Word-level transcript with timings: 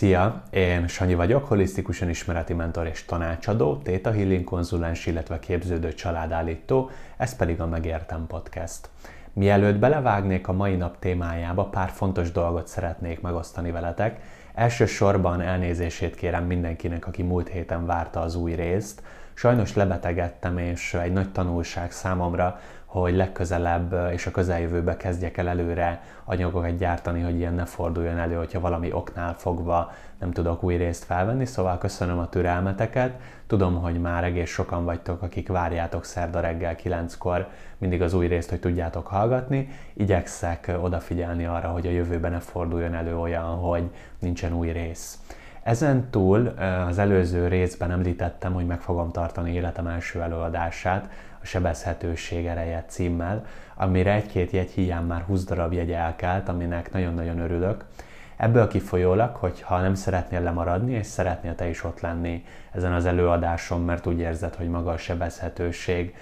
Szia! 0.00 0.42
Én 0.50 0.88
Sanyi 0.88 1.14
vagyok, 1.14 1.44
holisztikusan 1.44 2.08
ismereti 2.08 2.52
mentor 2.52 2.86
és 2.86 3.04
tanácsadó, 3.04 3.76
Theta 3.76 4.12
Healing 4.12 4.44
konzulens, 4.44 5.06
illetve 5.06 5.38
képződő 5.38 5.94
családállító, 5.94 6.90
ez 7.16 7.36
pedig 7.36 7.60
a 7.60 7.66
Megértem 7.66 8.26
Podcast. 8.26 8.88
Mielőtt 9.32 9.78
belevágnék 9.78 10.48
a 10.48 10.52
mai 10.52 10.76
nap 10.76 10.98
témájába, 10.98 11.64
pár 11.64 11.88
fontos 11.88 12.32
dolgot 12.32 12.66
szeretnék 12.66 13.20
megosztani 13.20 13.70
veletek. 13.70 14.20
Elsősorban 14.54 15.40
elnézését 15.40 16.14
kérem 16.14 16.44
mindenkinek, 16.44 17.06
aki 17.06 17.22
múlt 17.22 17.48
héten 17.48 17.86
várta 17.86 18.20
az 18.20 18.34
új 18.34 18.54
részt. 18.54 19.02
Sajnos 19.34 19.74
lebetegedtem, 19.74 20.58
és 20.58 20.94
egy 20.94 21.12
nagy 21.12 21.32
tanulság 21.32 21.92
számomra, 21.92 22.60
hogy 22.90 23.14
legközelebb 23.14 24.10
és 24.12 24.26
a 24.26 24.30
közeljövőbe 24.30 24.96
kezdjek 24.96 25.36
el 25.36 25.48
előre 25.48 26.02
anyagokat 26.24 26.76
gyártani, 26.76 27.20
hogy 27.20 27.36
ilyen 27.36 27.54
ne 27.54 27.64
forduljon 27.64 28.18
elő, 28.18 28.34
hogyha 28.34 28.60
valami 28.60 28.92
oknál 28.92 29.34
fogva 29.34 29.92
nem 30.18 30.30
tudok 30.30 30.62
új 30.62 30.76
részt 30.76 31.04
felvenni, 31.04 31.44
szóval 31.44 31.78
köszönöm 31.78 32.18
a 32.18 32.28
türelmeteket. 32.28 33.12
Tudom, 33.46 33.80
hogy 33.80 34.00
már 34.00 34.24
egész 34.24 34.50
sokan 34.50 34.84
vagytok, 34.84 35.22
akik 35.22 35.48
várjátok 35.48 36.04
szerda 36.04 36.40
reggel 36.40 36.74
9-kor 36.84 37.48
mindig 37.78 38.02
az 38.02 38.14
új 38.14 38.26
részt, 38.26 38.50
hogy 38.50 38.60
tudjátok 38.60 39.06
hallgatni. 39.06 39.68
Igyekszek 39.92 40.72
odafigyelni 40.80 41.44
arra, 41.46 41.68
hogy 41.68 41.86
a 41.86 41.90
jövőben 41.90 42.30
ne 42.30 42.40
forduljon 42.40 42.94
elő 42.94 43.18
olyan, 43.18 43.56
hogy 43.56 43.90
nincsen 44.18 44.52
új 44.52 44.70
rész. 44.70 45.18
Ezen 45.62 46.10
túl 46.10 46.46
az 46.88 46.98
előző 46.98 47.48
részben 47.48 47.90
említettem, 47.90 48.52
hogy 48.52 48.66
meg 48.66 48.80
fogom 48.80 49.10
tartani 49.10 49.52
életem 49.52 49.86
első 49.86 50.20
előadását, 50.20 51.10
a 51.42 51.46
Sebezhetőség 51.46 52.46
ereje 52.46 52.84
címmel, 52.88 53.44
amire 53.74 54.12
egy-két 54.12 54.50
jegy 54.50 54.70
hiány 54.70 55.04
már 55.04 55.22
20 55.22 55.44
darab 55.44 55.72
jegy 55.72 55.92
elkelt, 55.92 56.48
aminek 56.48 56.92
nagyon-nagyon 56.92 57.38
örülök. 57.38 57.84
Ebből 58.36 58.68
kifolyólag, 58.68 59.34
hogy 59.34 59.60
ha 59.60 59.80
nem 59.80 59.94
szeretnél 59.94 60.40
lemaradni, 60.40 60.92
és 60.92 61.06
szeretnél 61.06 61.54
te 61.54 61.68
is 61.68 61.84
ott 61.84 62.00
lenni 62.00 62.44
ezen 62.72 62.92
az 62.92 63.06
előadáson, 63.06 63.84
mert 63.84 64.06
úgy 64.06 64.18
érzed, 64.18 64.54
hogy 64.54 64.68
maga 64.68 64.90
a 64.90 64.96
sebezhetőség 64.96 66.14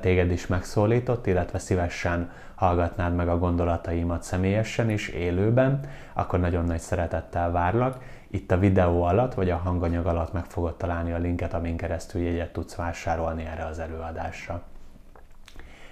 téged 0.00 0.30
is 0.30 0.46
megszólított, 0.46 1.26
illetve 1.26 1.58
szívesen 1.58 2.30
hallgatnád 2.54 3.14
meg 3.14 3.28
a 3.28 3.38
gondolataimat 3.38 4.22
személyesen 4.22 4.90
és 4.90 5.08
élőben, 5.08 5.80
akkor 6.12 6.40
nagyon 6.40 6.64
nagy 6.64 6.80
szeretettel 6.80 7.50
várlak. 7.50 8.02
Itt 8.34 8.50
a 8.50 8.58
videó 8.58 9.02
alatt, 9.02 9.34
vagy 9.34 9.50
a 9.50 9.56
hanganyag 9.56 10.06
alatt 10.06 10.32
meg 10.32 10.44
fogod 10.44 10.76
találni 10.76 11.12
a 11.12 11.18
linket, 11.18 11.54
amin 11.54 11.76
keresztül 11.76 12.22
jegyet 12.22 12.52
tudsz 12.52 12.74
vásárolni 12.74 13.44
erre 13.44 13.64
az 13.64 13.78
előadásra. 13.78 14.62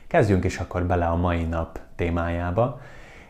Kezdjünk 0.07 0.45
is 0.45 0.59
akkor 0.59 0.85
bele 0.85 1.07
a 1.07 1.17
mai 1.17 1.45
nap 1.45 1.79
témájába. 1.97 2.81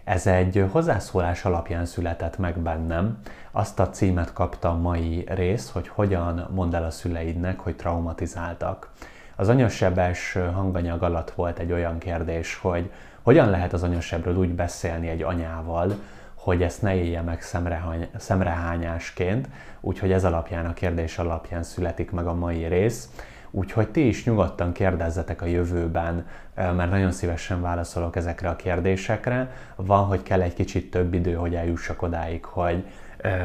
Ez 0.05 0.27
egy 0.27 0.67
hozzászólás 0.71 1.45
alapján 1.45 1.85
született 1.85 2.39
meg 2.39 2.59
bennem. 2.59 3.19
Azt 3.51 3.81
a 3.81 3.89
címet 3.89 4.33
kapta 4.33 4.69
a 4.69 4.77
mai 4.77 5.25
rész, 5.29 5.71
hogy 5.71 5.89
hogyan 5.89 6.49
mondd 6.55 6.75
el 6.75 6.85
a 6.85 6.91
szüleidnek, 6.91 7.61
hogy 7.61 7.77
traumatizáltak. 7.77 8.91
Az 9.37 9.49
anyasebes 9.49 10.39
hanganyag 10.55 11.03
alatt 11.03 11.31
volt 11.31 11.59
egy 11.59 11.73
olyan 11.73 11.99
kérdés, 11.99 12.55
hogy 12.55 12.91
hogyan 13.23 13.51
lehet 13.51 13.73
az 13.73 13.83
anyasebről 13.83 14.37
úgy 14.37 14.55
beszélni 14.55 15.09
egy 15.09 15.23
anyával, 15.23 15.93
hogy 16.41 16.63
ezt 16.63 16.83
ne 16.83 16.95
élje 16.95 17.21
meg 17.21 17.43
szemrehány, 17.43 18.09
szemrehányásként, 18.17 19.49
úgyhogy 19.81 20.13
ez 20.13 20.25
alapján, 20.25 20.67
a 20.67 20.73
kérdés 20.73 21.19
alapján 21.19 21.63
születik 21.63 22.11
meg 22.11 22.27
a 22.27 22.35
mai 22.35 22.65
rész. 22.65 23.09
Úgyhogy 23.51 23.89
ti 23.89 24.07
is 24.07 24.25
nyugodtan 24.25 24.73
kérdezzetek 24.73 25.43
a 25.43 25.47
jövőben, 25.47 26.27
mert 26.55 26.91
nagyon 26.91 27.13
szívesen 27.13 27.61
válaszolok 27.61 28.17
ezekre 28.17 28.49
a 28.49 28.57
kérdésekre. 28.57 29.51
Van, 29.77 30.05
hogy 30.05 30.23
kell 30.23 30.41
egy 30.41 30.55
kicsit 30.55 30.91
több 30.91 31.15
idő, 31.15 31.35
hogy 31.35 31.55
eljussak 31.55 32.03
odáig, 32.03 32.45
hogy 32.45 32.85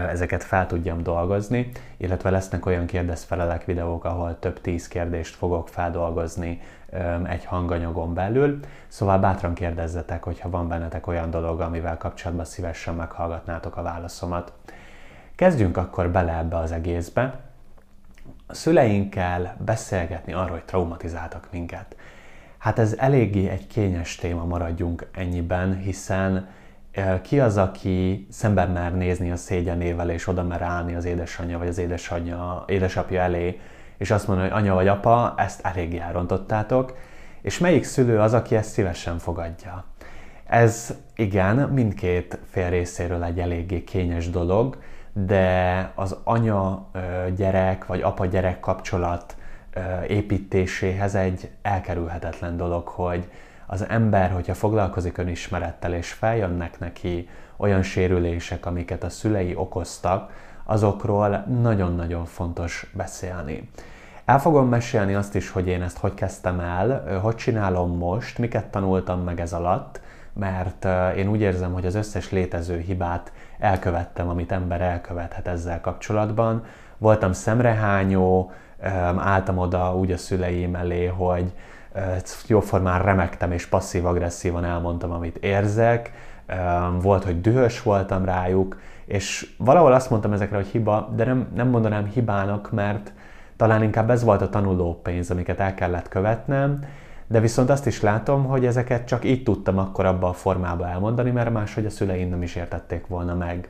ezeket 0.10 0.44
fel 0.44 0.68
tudjam 0.68 1.04
dolgozni, 1.04 1.72
illetve 1.98 2.30
lesznek 2.30 2.66
olyan 2.66 2.86
kérdezfelelek 2.86 3.66
videók, 3.66 4.06
ahol 4.06 4.40
több 4.40 4.62
tíz 4.62 4.88
kérdést 4.88 5.36
fogok 5.36 5.70
feldolgozni 5.70 6.62
egy 7.24 7.46
hanganyagon 7.46 8.14
belül, 8.14 8.60
szóval 8.88 9.20
bátran 9.20 9.54
kérdezzetek, 9.54 10.24
hogyha 10.24 10.50
van 10.50 10.68
bennetek 10.68 11.08
olyan 11.08 11.30
dolog, 11.30 11.60
amivel 11.60 11.98
kapcsolatban 11.98 12.46
szívesen 12.46 12.96
meghallgatnátok 12.96 13.78
a 13.78 13.82
válaszomat. 13.82 14.54
Kezdjünk 15.36 15.78
akkor 15.78 16.10
bele 16.10 16.38
ebbe 16.38 16.58
az 16.58 16.72
egészbe. 16.72 17.40
A 18.48 18.54
szüleinkkel 18.54 19.56
beszélgetni 19.66 20.34
arról, 20.34 20.50
hogy 20.50 20.66
traumatizáltak 20.66 21.48
minket. 21.52 21.96
Hát 22.58 22.80
ez 22.80 22.96
eléggé 22.98 23.48
egy 23.48 23.68
kényes 23.68 24.16
téma, 24.16 24.46
maradjunk 24.46 25.08
ennyiben, 25.12 25.78
hiszen 25.78 26.48
ki 27.22 27.40
az, 27.40 27.58
aki 27.58 28.28
szemben 28.30 28.70
mer 28.70 28.96
nézni 28.96 29.32
a 29.32 29.36
szégyenével, 29.36 30.10
és 30.10 30.28
oda 30.28 30.44
mer 30.44 30.62
állni 30.62 30.96
az 30.96 31.06
édesanyja 31.06 31.58
vagy 31.58 31.68
az 31.68 31.78
édesanyja, 31.78 32.64
édesapja 32.68 33.22
elé, 33.22 33.60
és 33.98 34.12
azt 34.12 34.28
mondani, 34.28 34.50
hogy 34.50 34.58
anya 34.62 34.74
vagy 34.74 34.88
apa, 34.88 35.34
ezt 35.38 35.66
elég 35.66 35.96
elrontottátok, 35.96 36.98
és 37.42 37.60
melyik 37.60 37.84
szülő 37.84 38.20
az, 38.20 38.34
aki 38.34 38.56
ezt 38.56 38.70
szívesen 38.70 39.18
fogadja. 39.18 39.84
Ez 40.46 40.94
igen, 41.16 41.56
mindkét 41.56 42.40
fél 42.50 42.70
részéről 42.70 43.24
egy 43.24 43.40
eléggé 43.40 43.84
kényes 43.84 44.30
dolog, 44.30 44.78
de 45.14 45.92
az 45.96 46.18
anya-gyerek 46.24 47.86
vagy 47.86 48.02
apa-gyerek 48.02 48.60
kapcsolat 48.60 49.36
építéséhez 50.08 51.16
egy 51.16 51.50
elkerülhetetlen 51.62 52.58
dolog, 52.58 52.88
hogy 52.88 53.30
az 53.68 53.90
ember, 53.90 54.32
hogyha 54.32 54.54
foglalkozik 54.54 55.18
önismerettel, 55.18 55.94
és 55.94 56.12
feljönnek 56.12 56.80
neki 56.80 57.30
olyan 57.58 57.82
sérülések, 57.82 58.66
amiket 58.66 59.04
a 59.04 59.10
szülei 59.10 59.56
okoztak, 59.56 60.32
azokról 60.64 61.46
nagyon-nagyon 61.62 62.26
fontos 62.26 62.92
beszélni. 62.94 63.70
El 64.26 64.40
fogom 64.40 64.70
mesélni 64.70 65.14
azt 65.14 65.36
is, 65.36 65.50
hogy 65.50 65.68
én 65.68 65.82
ezt 65.82 65.98
hogy 65.98 66.14
kezdtem 66.14 66.60
el, 66.60 67.20
hogy 67.22 67.36
csinálom 67.36 67.98
most, 67.98 68.38
miket 68.38 68.66
tanultam 68.66 69.24
meg 69.24 69.40
ez 69.40 69.54
alatt, 69.54 70.02
mert 70.34 70.88
én 71.16 71.28
úgy 71.28 71.42
érzem, 71.42 71.74
hogy 71.74 71.86
az 71.86 71.96
összes 71.96 72.32
létező 72.32 72.80
hibát 72.80 73.32
elkövettem, 73.60 74.30
amit 74.30 74.52
ember 74.52 74.82
elkövethet 74.82 75.48
ezzel 75.48 75.82
kapcsolatban. 75.82 76.64
Voltam 76.98 77.34
szemrehányó, 77.34 78.52
álltam 79.18 79.58
oda 79.58 79.96
úgy 79.96 80.12
a 80.12 80.18
szüleim 80.18 80.76
elé, 80.76 81.06
hogy 81.06 81.54
jóformán 82.48 83.02
remektem 83.02 83.52
és 83.52 83.66
passzív-agresszívan 83.66 84.66
elmondtam, 84.66 85.12
amit 85.12 85.38
érzek. 85.38 86.12
Volt, 87.02 87.24
hogy 87.24 87.42
dühös 87.42 87.82
voltam 87.82 88.26
rájuk, 88.26 88.80
és 89.06 89.54
valahol 89.58 89.94
azt 89.94 90.10
mondtam 90.10 90.32
ezekre, 90.32 90.56
hogy 90.56 90.68
hiba, 90.68 91.10
de 91.16 91.26
nem, 91.26 91.48
nem 91.56 91.68
mondanám 91.68 92.06
hibának, 92.06 92.72
mert 92.72 93.12
talán 93.58 93.84
inkább 93.84 94.10
ez 94.10 94.24
volt 94.24 94.42
a 94.42 94.50
tanuló 94.50 95.00
pénz, 95.04 95.32
amiket 95.32 95.60
el 95.60 95.74
kellett 95.74 96.08
követnem, 96.08 96.80
de 97.28 97.40
viszont 97.40 97.70
azt 97.70 97.88
is 97.88 98.02
látom, 98.02 98.46
hogy 98.46 98.66
ezeket 98.66 99.08
csak 99.08 99.26
így 99.26 99.44
tudtam 99.44 99.78
akkor 99.78 100.06
abba 100.06 100.30
a 100.30 100.34
formába 100.34 100.88
elmondani, 100.88 101.32
mert 101.32 101.52
máshogy 101.52 101.86
a 101.86 101.90
szüleim 101.90 102.30
nem 102.30 102.42
is 102.42 102.56
értették 102.56 103.08
volna 103.08 103.36
meg. 103.36 103.70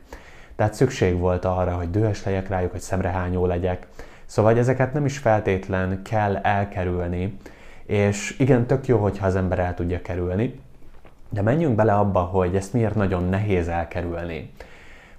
Tehát 0.55 0.73
szükség 0.73 1.19
volt 1.19 1.45
arra, 1.45 1.71
hogy 1.71 1.89
dühös 1.91 2.23
legyek 2.23 2.47
rájuk, 2.47 2.71
hogy 2.71 2.79
szemrehányó 2.79 3.45
legyek. 3.45 3.87
Szóval 4.25 4.57
ezeket 4.57 4.93
nem 4.93 5.05
is 5.05 5.17
feltétlen 5.17 6.01
kell 6.03 6.35
elkerülni, 6.35 7.37
és 7.85 8.35
igen, 8.39 8.65
tök 8.65 8.87
jó, 8.87 8.97
hogyha 8.97 9.25
az 9.25 9.35
ember 9.35 9.59
el 9.59 9.73
tudja 9.73 10.01
kerülni, 10.01 10.59
de 11.29 11.41
menjünk 11.41 11.75
bele 11.75 11.93
abba, 11.93 12.19
hogy 12.19 12.55
ezt 12.55 12.73
miért 12.73 12.95
nagyon 12.95 13.23
nehéz 13.23 13.67
elkerülni. 13.67 14.51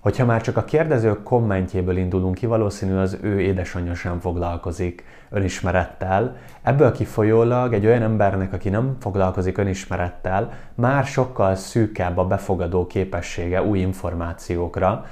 Hogyha 0.00 0.25
már 0.25 0.41
csak 0.41 0.56
a 0.56 0.65
kérdezők 0.65 1.22
kommentjéből 1.22 1.97
indulunk 1.97 2.34
ki, 2.34 2.47
valószínű 2.47 2.94
az 2.94 3.19
ő 3.22 3.41
édesanyja 3.41 3.94
sem 3.94 4.21
foglalkozik 4.21 5.05
önismerettel. 5.31 6.37
Ebből 6.62 6.93
kifolyólag 6.93 7.72
egy 7.72 7.87
olyan 7.87 8.03
embernek, 8.03 8.53
aki 8.53 8.69
nem 8.69 8.97
foglalkozik 9.00 9.59
önismerettel, 9.59 10.53
már 10.75 11.05
sokkal 11.05 11.55
szűkebb 11.55 12.19
a 12.19 12.26
befogadó 12.26 12.87
képessége 12.87 13.62
új 13.62 13.78
információkra, 13.78 15.06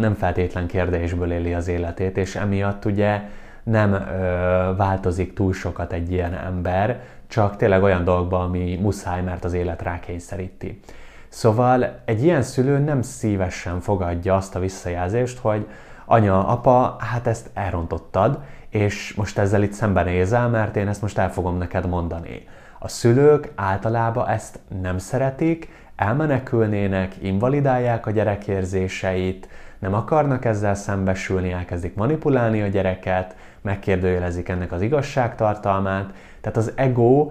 nem 0.00 0.14
feltétlen 0.14 0.66
kérdésből 0.66 1.32
éli 1.32 1.54
az 1.54 1.68
életét, 1.68 2.16
és 2.16 2.36
emiatt 2.36 2.84
ugye 2.84 3.22
nem 3.62 3.90
változik 4.76 5.34
túl 5.34 5.52
sokat 5.52 5.92
egy 5.92 6.12
ilyen 6.12 6.34
ember, 6.34 7.00
csak 7.26 7.56
tényleg 7.56 7.82
olyan 7.82 8.04
dolgokban, 8.04 8.40
ami 8.40 8.78
muszáj, 8.82 9.22
mert 9.22 9.44
az 9.44 9.52
élet 9.52 9.82
rákényszeríti. 9.82 10.80
Szóval 11.28 12.00
egy 12.04 12.22
ilyen 12.22 12.42
szülő 12.42 12.78
nem 12.78 13.02
szívesen 13.02 13.80
fogadja 13.80 14.34
azt 14.36 14.56
a 14.56 14.60
visszajelzést, 14.60 15.38
hogy 15.38 15.66
anya, 16.04 16.46
apa, 16.46 16.96
hát 16.98 17.26
ezt 17.26 17.50
elrontottad, 17.54 18.38
és 18.68 19.14
most 19.14 19.38
ezzel 19.38 19.62
itt 19.62 19.72
szembenézel, 19.72 20.48
mert 20.48 20.76
én 20.76 20.88
ezt 20.88 21.02
most 21.02 21.18
el 21.18 21.32
fogom 21.32 21.58
neked 21.58 21.88
mondani. 21.88 22.46
A 22.78 22.88
szülők 22.88 23.52
általában 23.54 24.28
ezt 24.28 24.58
nem 24.82 24.98
szeretik, 24.98 25.68
elmenekülnének, 25.96 27.14
invalidálják 27.22 28.06
a 28.06 28.10
gyerekérzéseit, 28.10 29.48
nem 29.78 29.94
akarnak 29.94 30.44
ezzel 30.44 30.74
szembesülni, 30.74 31.52
elkezdik 31.52 31.94
manipulálni 31.94 32.62
a 32.62 32.66
gyereket, 32.66 33.36
megkérdőjelezik 33.62 34.48
ennek 34.48 34.72
az 34.72 34.82
igazságtartalmát. 34.82 36.12
Tehát 36.40 36.58
az 36.58 36.72
ego 36.74 37.30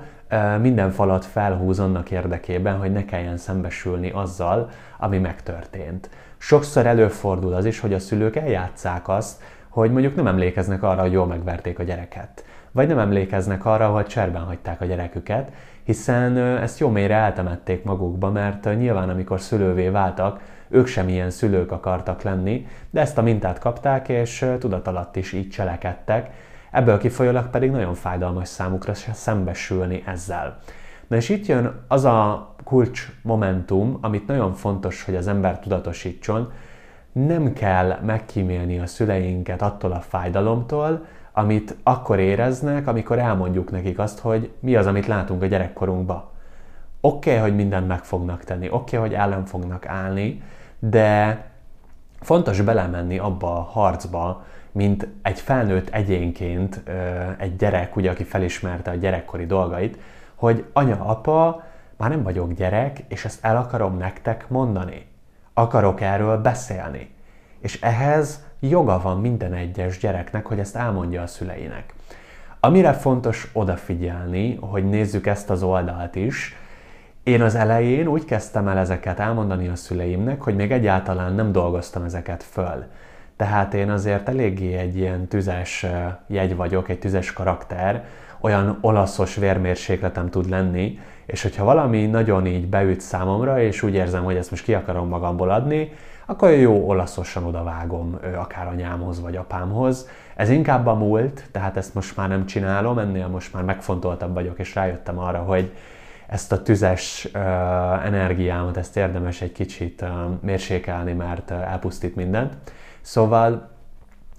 minden 0.62 0.92
falat 0.92 1.26
felhúz 1.26 1.80
annak 1.80 2.12
érdekében, 2.12 2.78
hogy 2.78 2.92
ne 2.92 3.06
kelljen 3.06 3.38
szembesülni 3.38 4.10
azzal, 4.10 4.70
ami 4.98 5.18
megtörtént. 5.18 6.10
Sokszor 6.38 6.86
előfordul 6.86 7.54
az 7.54 7.66
is, 7.66 7.80
hogy 7.80 7.94
a 7.94 8.00
szülők 8.00 8.36
eljátszák 8.36 9.08
azt, 9.08 9.42
hogy 9.70 9.92
mondjuk 9.92 10.16
nem 10.16 10.28
emlékeznek 10.28 10.84
arra, 10.84 11.02
hogy 11.02 11.12
jól 11.12 11.26
megverték 11.26 11.80
a 11.80 11.84
gyereket. 11.84 12.46
Vagy 12.72 12.88
nem 12.88 13.00
emlékeznek 13.00 13.66
arra, 13.66 13.88
hogy 13.88 14.06
cserben 14.06 14.42
hagyták 14.42 14.82
a 14.82 14.86
gyereküket, 14.86 15.52
hiszen 15.84 16.38
ezt 16.38 16.80
jó 16.80 16.90
mélyre 16.90 17.16
eltemették 17.16 17.84
magukba, 17.84 18.32
mert 18.32 18.78
nyilván 18.78 19.10
amikor 19.10 19.40
szülővé 19.40 19.90
váltak, 19.90 20.40
ők 20.70 20.88
sem 20.88 21.10
ilyen 21.10 21.30
szülők 21.30 21.72
akartak 21.72 22.22
lenni, 22.22 22.68
de 22.90 23.02
ezt 23.02 23.18
a 23.18 23.22
mintát 23.22 23.60
kapták, 23.60 24.10
és 24.10 24.46
tudatalatt 24.60 25.16
is 25.16 25.34
így 25.34 25.50
cselekedtek, 25.50 26.32
ebből 26.72 26.98
kifolyólag 26.98 27.50
pedig 27.50 27.72
nagyon 27.72 27.94
fájdalmas 27.94 28.48
számukra 28.48 28.94
szembesülni 28.94 30.04
ezzel. 30.06 30.60
Na 31.08 31.16
és 31.16 31.30
itt 31.30 31.46
jön 31.46 31.74
az 31.88 32.06
a 32.06 32.50
kulcs 32.64 33.08
momentum, 33.22 33.98
amit 34.02 34.28
nagyon 34.28 34.54
fontos, 34.54 35.04
hogy 35.04 35.16
az 35.16 35.28
ember 35.28 35.60
tudatosítson, 35.60 36.52
nem 37.12 37.54
kell 37.54 38.00
megkímélni 38.06 38.80
a 38.80 38.86
szüleinket 38.86 39.62
attól 39.62 39.92
a 39.92 40.00
fájdalomtól, 40.00 41.06
amit 41.32 41.76
akkor 41.84 42.20
éreznek, 42.20 42.88
amikor 42.88 43.20
elmondjuk 43.20 43.72
nekik 43.72 44.00
azt, 44.00 44.20
hogy 44.20 44.52
mi 44.60 44.76
az, 44.76 44.86
amit 44.86 45.08
látunk 45.08 45.42
a 45.42 45.46
gyerekkorunkba. 45.46 46.32
Oké, 47.02 47.30
okay, 47.30 47.42
hogy 47.42 47.56
mindent 47.56 47.88
meg 47.88 48.04
fognak 48.04 48.44
tenni, 48.44 48.70
oké, 48.70 48.98
okay, 48.98 49.10
hogy 49.10 49.18
ellen 49.18 49.46
fognak 49.46 49.86
állni, 49.88 50.42
de 50.80 51.44
fontos 52.20 52.62
belemenni 52.62 53.18
abba 53.18 53.58
a 53.58 53.62
harcba, 53.62 54.46
mint 54.72 55.08
egy 55.22 55.40
felnőtt 55.40 55.90
egyénként 55.90 56.84
egy 57.38 57.56
gyerek, 57.56 57.96
ugye, 57.96 58.12
aki 58.12 58.24
felismerte 58.24 58.92
a 58.92 58.96
gyerekkori 58.96 59.46
dolgait, 59.46 59.98
hogy 60.36 60.66
anya, 60.74 61.06
apa, 61.06 61.64
már 61.98 62.10
nem 62.10 62.24
vagyok 62.24 62.54
gyerek, 62.54 63.00
és 63.08 63.26
ezt 63.26 63.46
el 63.46 63.58
akarom 63.58 63.98
nektek 63.98 64.50
mondani. 64.50 65.08
Akarok 65.54 66.02
erről 66.02 66.38
beszélni. 66.38 67.10
És 67.60 67.82
ehhez 67.82 68.44
joga 68.60 69.02
van 69.02 69.20
minden 69.20 69.54
egyes 69.54 69.98
gyereknek, 69.98 70.46
hogy 70.46 70.60
ezt 70.60 70.76
elmondja 70.76 71.22
a 71.22 71.28
szüleinek. 71.28 71.94
Amire 72.60 72.94
fontos 72.94 73.50
odafigyelni, 73.54 74.56
hogy 74.56 74.90
nézzük 74.90 75.28
ezt 75.28 75.50
az 75.50 75.64
oldalt 75.64 76.16
is, 76.16 76.56
én 77.24 77.42
az 77.42 77.56
elején 77.56 78.08
úgy 78.08 78.26
kezdtem 78.26 78.68
el 78.68 78.78
ezeket 78.78 79.20
elmondani 79.20 79.68
a 79.68 79.76
szüleimnek, 79.76 80.42
hogy 80.42 80.56
még 80.56 80.72
egyáltalán 80.72 81.34
nem 81.34 81.52
dolgoztam 81.52 82.04
ezeket 82.04 82.44
föl. 82.44 82.84
Tehát 83.38 83.74
én 83.74 83.90
azért 83.90 84.30
eléggé 84.30 84.74
egy 84.74 84.98
ilyen 84.98 85.28
tüzes 85.28 85.86
jegy 86.28 86.56
vagyok, 86.56 86.90
egy 86.90 87.00
tüzes 87.00 87.34
karakter, 87.34 88.06
olyan 88.42 88.78
olaszos 88.82 89.36
vérmérsékletem 89.36 90.30
tud 90.30 90.50
lenni, 90.50 91.00
és 91.26 91.42
hogyha 91.42 91.64
valami 91.64 92.06
nagyon 92.06 92.46
így 92.46 92.68
beüt 92.68 93.02
számomra, 93.02 93.62
és 93.62 93.84
úgy 93.84 93.94
érzem, 93.94 94.24
hogy 94.24 94.36
ezt 94.36 94.52
most 94.52 94.64
ki 94.64 94.74
akarom 94.74 95.08
magamból 95.08 95.50
adni, 95.50 95.92
akkor 96.26 96.50
jó 96.50 96.88
olaszosan 96.88 97.44
odavágom 97.44 98.20
akár 98.36 98.68
anyámhoz 98.68 99.22
vagy 99.22 99.36
apámhoz. 99.36 100.08
Ez 100.36 100.50
inkább 100.50 100.88
a 100.88 100.94
múlt, 100.94 101.44
tehát 101.52 101.78
ezt 101.78 101.94
most 101.94 102.18
már 102.18 102.28
nem 102.30 102.46
csinálom, 102.46 102.98
ennél 102.98 103.28
most 103.28 103.54
már 103.54 103.64
megfontoltabb 103.64 104.34
vagyok, 104.34 104.60
és 104.60 104.76
rájöttem 104.76 105.20
arra, 105.20 105.40
hogy 105.40 105.72
ezt 106.30 106.52
a 106.52 106.62
tüzes 106.62 107.26
energiámat, 108.04 108.78
ezt 108.78 108.98
érdemes 108.98 109.42
egy 109.42 109.52
kicsit 109.52 110.06
mérsékelni, 110.42 111.14
mert 111.14 111.52
elpusztít 111.52 112.16
mindent. 112.16 112.58
Szóval 113.02 113.70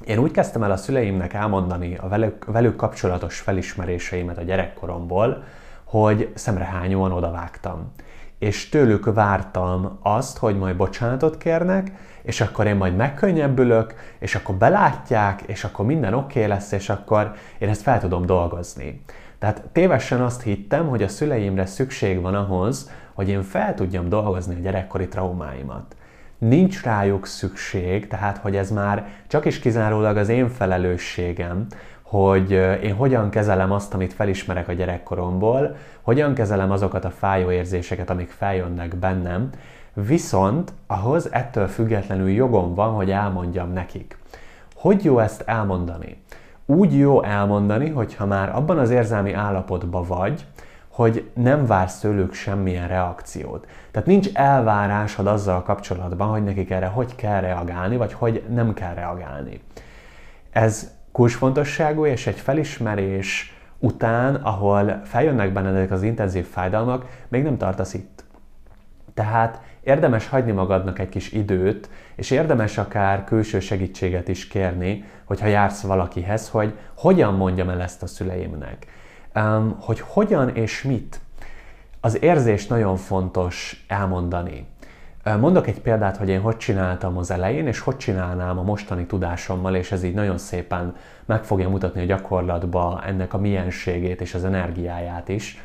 én 0.04 0.19
úgy 0.19 0.31
kezdtem 0.31 0.62
el 0.62 0.70
a 0.70 0.76
szüleimnek 0.76 1.32
elmondani 1.32 1.96
a 1.96 2.08
velük, 2.08 2.44
velük 2.44 2.76
kapcsolatos 2.76 3.40
felismeréseimet 3.40 4.38
a 4.38 4.42
gyerekkoromból, 4.42 5.42
hogy 5.84 6.32
szemrehányóan 6.34 7.12
odavágtam. 7.12 7.93
És 8.38 8.69
tőlük 8.69 9.14
vártam 9.14 9.98
azt, 10.02 10.38
hogy 10.38 10.58
majd 10.58 10.76
bocsánatot 10.76 11.38
kérnek, 11.38 11.93
és 12.22 12.40
akkor 12.40 12.66
én 12.66 12.76
majd 12.76 12.96
megkönnyebbülök, 12.96 13.94
és 14.19 14.34
akkor 14.34 14.54
belátják, 14.54 15.43
és 15.43 15.64
akkor 15.64 15.84
minden 15.84 16.14
oké 16.14 16.38
okay 16.38 16.50
lesz, 16.50 16.72
és 16.72 16.88
akkor 16.88 17.34
én 17.58 17.69
ezt 17.69 17.82
fel 17.82 18.00
tudom 18.00 18.26
dolgozni. 18.26 19.02
Tehát 19.40 19.62
tévesen 19.72 20.20
azt 20.20 20.42
hittem, 20.42 20.88
hogy 20.88 21.02
a 21.02 21.08
szüleimre 21.08 21.66
szükség 21.66 22.20
van 22.20 22.34
ahhoz, 22.34 22.90
hogy 23.12 23.28
én 23.28 23.42
fel 23.42 23.75
tudjam 23.75 24.08
dolgozni 24.08 24.54
a 24.54 24.62
gyerekkori 24.62 25.08
traumáimat. 25.08 25.96
Nincs 26.38 26.82
rájuk 26.82 27.26
szükség, 27.26 28.08
tehát 28.08 28.38
hogy 28.38 28.56
ez 28.56 28.70
már 28.70 29.08
csak 29.26 29.44
is 29.44 29.58
kizárólag 29.58 30.16
az 30.16 30.28
én 30.28 30.48
felelősségem, 30.48 31.66
hogy 32.02 32.50
én 32.82 32.94
hogyan 32.94 33.31
kezelem 33.31 33.72
azt, 33.72 33.94
amit 33.94 34.12
felismerek 34.12 34.69
a 34.69 34.72
gyerekkoromból, 34.72 35.76
hogyan 36.00 36.34
kezelem 36.34 36.70
azokat 36.70 37.04
a 37.04 37.10
fájó 37.10 37.50
érzéseket, 37.50 38.10
amik 38.10 38.31
feljönnek 38.31 38.96
bennem, 38.96 39.50
viszont 39.93 40.72
ahhoz 40.86 41.32
ettől 41.32 41.66
függetlenül 41.66 42.31
jogom 42.31 42.75
van, 42.75 42.94
hogy 42.94 43.10
elmondjam 43.10 43.72
nekik. 43.72 44.19
Hogy 44.75 45.04
jó 45.04 45.19
ezt 45.19 45.43
elmondani? 45.46 46.22
Úgy 46.70 46.99
jó 46.99 47.22
elmondani, 47.22 47.88
hogyha 47.88 48.26
már 48.26 48.56
abban 48.56 48.78
az 48.78 48.90
érzelmi 48.90 49.32
állapotban 49.32 50.05
vagy, 50.06 50.46
hogy 50.88 51.31
nem 51.34 51.67
vársz 51.67 51.99
tőlük 51.99 52.32
semmilyen 52.32 52.88
reakciót. 52.88 53.67
Tehát 53.90 54.08
nincs 54.08 54.28
elvárásod 54.32 55.26
azzal 55.26 55.62
kapcsolatban, 55.62 56.28
hogy 56.28 56.44
nekik 56.44 56.70
erre 56.70 56.87
hogy 56.87 57.14
kell 57.14 57.40
reagálni, 57.40 57.96
vagy 57.96 58.12
hogy 58.12 58.43
nem 58.49 58.75
kell 58.75 58.94
reagálni. 58.94 59.61
Ez 60.50 60.90
kulcsfontosságú, 61.12 62.06
és 62.06 62.26
egy 62.26 62.38
felismerés 62.38 63.56
után, 63.78 64.34
ahol 64.34 65.00
feljönnek 65.05 65.52
benned 65.52 65.90
az 65.93 66.02
intenzív 66.02 66.46
fájdalmak, 66.46 67.06
még 67.28 67.43
nem 67.43 67.56
tartasz 67.56 67.94
itt. 67.94 68.25
Tehát 69.14 69.61
érdemes 69.90 70.28
hagyni 70.28 70.52
magadnak 70.52 70.98
egy 70.98 71.08
kis 71.08 71.32
időt, 71.32 71.88
és 72.14 72.31
érdemes 72.31 72.78
akár 72.78 73.25
külső 73.25 73.60
segítséget 73.60 74.28
is 74.28 74.48
kérni, 74.48 75.04
hogyha 75.25 75.46
jársz 75.46 75.81
valakihez, 75.81 76.48
hogy 76.48 76.78
hogyan 76.94 77.34
mondjam 77.34 77.69
el 77.69 77.81
ezt 77.81 78.02
a 78.02 78.06
szüleimnek. 78.06 78.87
Um, 79.34 79.76
hogy 79.81 80.00
hogyan 80.00 80.48
és 80.48 80.82
mit. 80.82 81.20
Az 82.00 82.22
érzés 82.22 82.66
nagyon 82.66 82.96
fontos 82.96 83.84
elmondani. 83.88 84.66
Mondok 85.38 85.66
egy 85.66 85.81
példát, 85.81 86.16
hogy 86.16 86.28
én 86.28 86.40
hogy 86.40 86.56
csináltam 86.56 87.19
az 87.19 87.31
elején, 87.31 87.66
és 87.66 87.81
hogy 87.81 87.96
csinálnám 87.96 88.58
a 88.58 88.62
mostani 88.62 89.06
tudásommal, 89.06 89.75
és 89.75 89.93
ez 89.93 90.02
így 90.02 90.14
nagyon 90.14 90.38
szépen 90.38 90.96
meg 91.25 91.44
fogja 91.44 91.69
mutatni 91.69 92.00
a 92.00 92.04
gyakorlatba 92.04 93.02
ennek 93.06 93.34
a 93.34 93.38
mienségét 93.38 94.20
és 94.20 94.34
az 94.34 94.44
energiáját 94.44 95.28
is. 95.28 95.62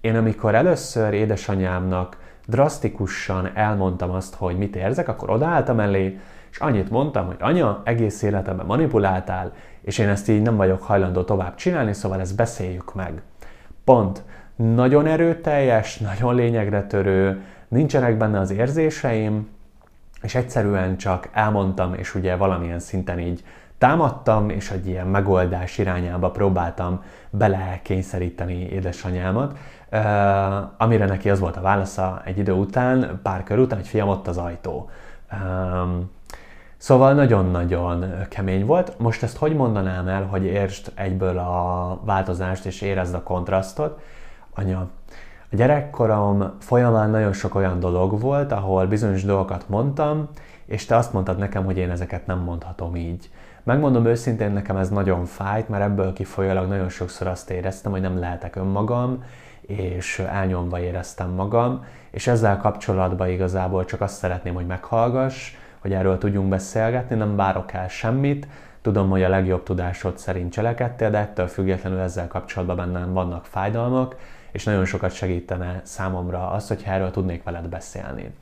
Én 0.00 0.16
amikor 0.16 0.54
először 0.54 1.12
édesanyámnak 1.14 2.16
drasztikusan 2.48 3.50
elmondtam 3.54 4.10
azt, 4.10 4.34
hogy 4.34 4.58
mit 4.58 4.76
érzek, 4.76 5.08
akkor 5.08 5.30
odaálltam 5.30 5.80
elé, 5.80 6.18
és 6.50 6.58
annyit 6.58 6.90
mondtam, 6.90 7.26
hogy 7.26 7.36
anya, 7.40 7.82
egész 7.84 8.22
életemben 8.22 8.66
manipuláltál, 8.66 9.52
és 9.80 9.98
én 9.98 10.08
ezt 10.08 10.28
így 10.28 10.42
nem 10.42 10.56
vagyok 10.56 10.82
hajlandó 10.82 11.22
tovább 11.22 11.54
csinálni, 11.54 11.92
szóval 11.92 12.20
ezt 12.20 12.36
beszéljük 12.36 12.94
meg. 12.94 13.22
Pont. 13.84 14.22
Nagyon 14.56 15.06
erőteljes, 15.06 15.98
nagyon 15.98 16.34
lényegre 16.34 16.82
törő, 16.82 17.42
nincsenek 17.68 18.16
benne 18.16 18.38
az 18.38 18.50
érzéseim, 18.50 19.48
és 20.22 20.34
egyszerűen 20.34 20.96
csak 20.96 21.28
elmondtam, 21.32 21.94
és 21.94 22.14
ugye 22.14 22.36
valamilyen 22.36 22.78
szinten 22.78 23.18
így 23.18 23.44
támadtam, 23.78 24.50
és 24.50 24.70
egy 24.70 24.86
ilyen 24.86 25.06
megoldás 25.06 25.78
irányába 25.78 26.30
próbáltam 26.30 27.02
belekényszeríteni 27.30 28.54
édesanyámat, 28.54 29.56
amire 30.76 31.06
neki 31.06 31.30
az 31.30 31.40
volt 31.40 31.56
a 31.56 31.60
válasza 31.60 32.22
egy 32.24 32.38
idő 32.38 32.52
után, 32.52 33.20
pár 33.22 33.42
kör 33.42 33.58
után, 33.58 33.78
hogy 33.78 33.88
fiam, 33.88 34.08
ott 34.08 34.26
az 34.26 34.36
ajtó. 34.36 34.90
Szóval 36.76 37.12
nagyon-nagyon 37.12 38.04
kemény 38.28 38.66
volt. 38.66 38.98
Most 38.98 39.22
ezt 39.22 39.36
hogy 39.36 39.54
mondanám 39.54 40.08
el, 40.08 40.24
hogy 40.24 40.44
értsd 40.44 40.92
egyből 40.94 41.38
a 41.38 42.00
változást 42.04 42.64
és 42.66 42.80
érezd 42.80 43.14
a 43.14 43.22
kontrasztot? 43.22 44.00
Anya, 44.54 44.88
a 45.50 45.56
gyerekkorom 45.56 46.52
folyamán 46.58 47.10
nagyon 47.10 47.32
sok 47.32 47.54
olyan 47.54 47.80
dolog 47.80 48.20
volt, 48.20 48.52
ahol 48.52 48.86
bizonyos 48.86 49.24
dolgokat 49.24 49.68
mondtam, 49.68 50.28
és 50.64 50.84
te 50.84 50.96
azt 50.96 51.12
mondtad 51.12 51.38
nekem, 51.38 51.64
hogy 51.64 51.76
én 51.76 51.90
ezeket 51.90 52.26
nem 52.26 52.38
mondhatom 52.38 52.96
így. 52.96 53.30
Megmondom 53.62 54.06
őszintén, 54.06 54.50
nekem 54.50 54.76
ez 54.76 54.88
nagyon 54.88 55.24
fájt, 55.24 55.68
mert 55.68 55.84
ebből 55.84 56.12
kifolyólag 56.12 56.68
nagyon 56.68 56.88
sokszor 56.88 57.26
azt 57.26 57.50
éreztem, 57.50 57.92
hogy 57.92 58.00
nem 58.00 58.18
lehetek 58.18 58.56
önmagam, 58.56 59.24
és 59.60 60.18
elnyomva 60.18 60.80
éreztem 60.80 61.30
magam, 61.30 61.84
és 62.10 62.26
ezzel 62.26 62.56
kapcsolatban 62.56 63.28
igazából 63.28 63.84
csak 63.84 64.00
azt 64.00 64.16
szeretném, 64.16 64.54
hogy 64.54 64.66
meghallgass, 64.66 65.52
hogy 65.78 65.92
erről 65.92 66.18
tudjunk 66.18 66.48
beszélgetni, 66.48 67.16
nem 67.16 67.36
várok 67.36 67.72
el 67.72 67.88
semmit, 67.88 68.46
tudom, 68.82 69.10
hogy 69.10 69.22
a 69.22 69.28
legjobb 69.28 69.62
tudásod 69.62 70.18
szerint 70.18 70.52
cselekedtél, 70.52 71.10
de 71.10 71.18
ettől 71.18 71.46
függetlenül 71.46 71.98
ezzel 71.98 72.28
kapcsolatban 72.28 72.76
bennem 72.76 73.12
vannak 73.12 73.44
fájdalmak, 73.44 74.16
és 74.52 74.64
nagyon 74.64 74.84
sokat 74.84 75.12
segítene 75.12 75.80
számomra 75.84 76.50
az, 76.50 76.68
hogyha 76.68 76.92
erről 76.92 77.10
tudnék 77.10 77.42
veled 77.42 77.68
beszélni. 77.68 78.34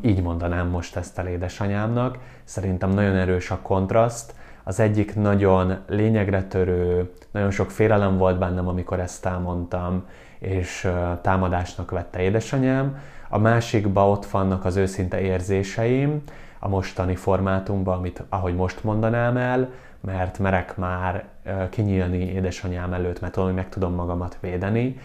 Így 0.00 0.22
mondanám 0.22 0.68
most 0.68 0.96
ezt 0.96 1.18
el 1.18 1.26
édesanyámnak. 1.26 2.18
Szerintem 2.44 2.90
nagyon 2.90 3.16
erős 3.16 3.50
a 3.50 3.58
kontraszt. 3.62 4.34
Az 4.64 4.80
egyik 4.80 5.14
nagyon 5.14 5.76
lényegre 5.88 6.42
törő, 6.42 7.10
nagyon 7.30 7.50
sok 7.50 7.70
félelem 7.70 8.18
volt 8.18 8.38
bennem, 8.38 8.68
amikor 8.68 9.00
ezt 9.00 9.26
elmondtam, 9.26 10.04
és 10.38 10.88
támadásnak 11.22 11.90
vette 11.90 12.20
édesanyám. 12.20 12.96
a 13.34 13.38
másikba 13.38 14.08
ott 14.08 14.26
vannak 14.26 14.64
az 14.64 14.76
őszinte 14.76 15.20
érzéseim, 15.20 16.22
a 16.58 16.68
mostani 16.68 17.16
formátumban, 17.16 17.98
amit 17.98 18.22
ahogy 18.28 18.54
most 18.54 18.84
mondanám 18.84 19.36
el, 19.36 19.68
mert 20.00 20.38
merek 20.38 20.76
már 20.76 21.24
kinyílni 21.70 22.18
édesanyám 22.18 22.92
előtt, 22.92 23.20
mert 23.20 23.32
tudom, 23.32 23.48
hogy 23.48 23.56
meg 23.56 23.68
tudom 23.68 23.94
magamat 23.94 24.38
védeni, 24.40 24.98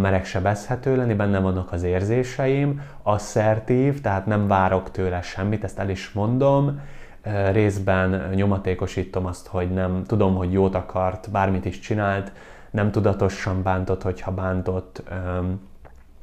merek 0.00 0.24
sebezhető 0.24 0.96
lenni, 0.96 1.14
benne 1.14 1.38
vannak 1.38 1.72
az 1.72 1.82
érzéseim, 1.82 2.82
asszertív, 3.02 4.00
tehát 4.00 4.26
nem 4.26 4.46
várok 4.46 4.90
tőle 4.90 5.22
semmit, 5.22 5.64
ezt 5.64 5.78
el 5.78 5.88
is 5.88 6.12
mondom, 6.12 6.80
részben 7.52 8.30
nyomatékosítom 8.34 9.26
azt, 9.26 9.46
hogy 9.46 9.70
nem 9.70 10.02
tudom, 10.06 10.34
hogy 10.34 10.52
jót 10.52 10.74
akart, 10.74 11.30
bármit 11.30 11.64
is 11.64 11.78
csinált, 11.78 12.32
nem 12.70 12.90
tudatosan 12.90 13.62
bántott, 13.62 14.02
hogyha 14.02 14.30
bántott. 14.30 15.02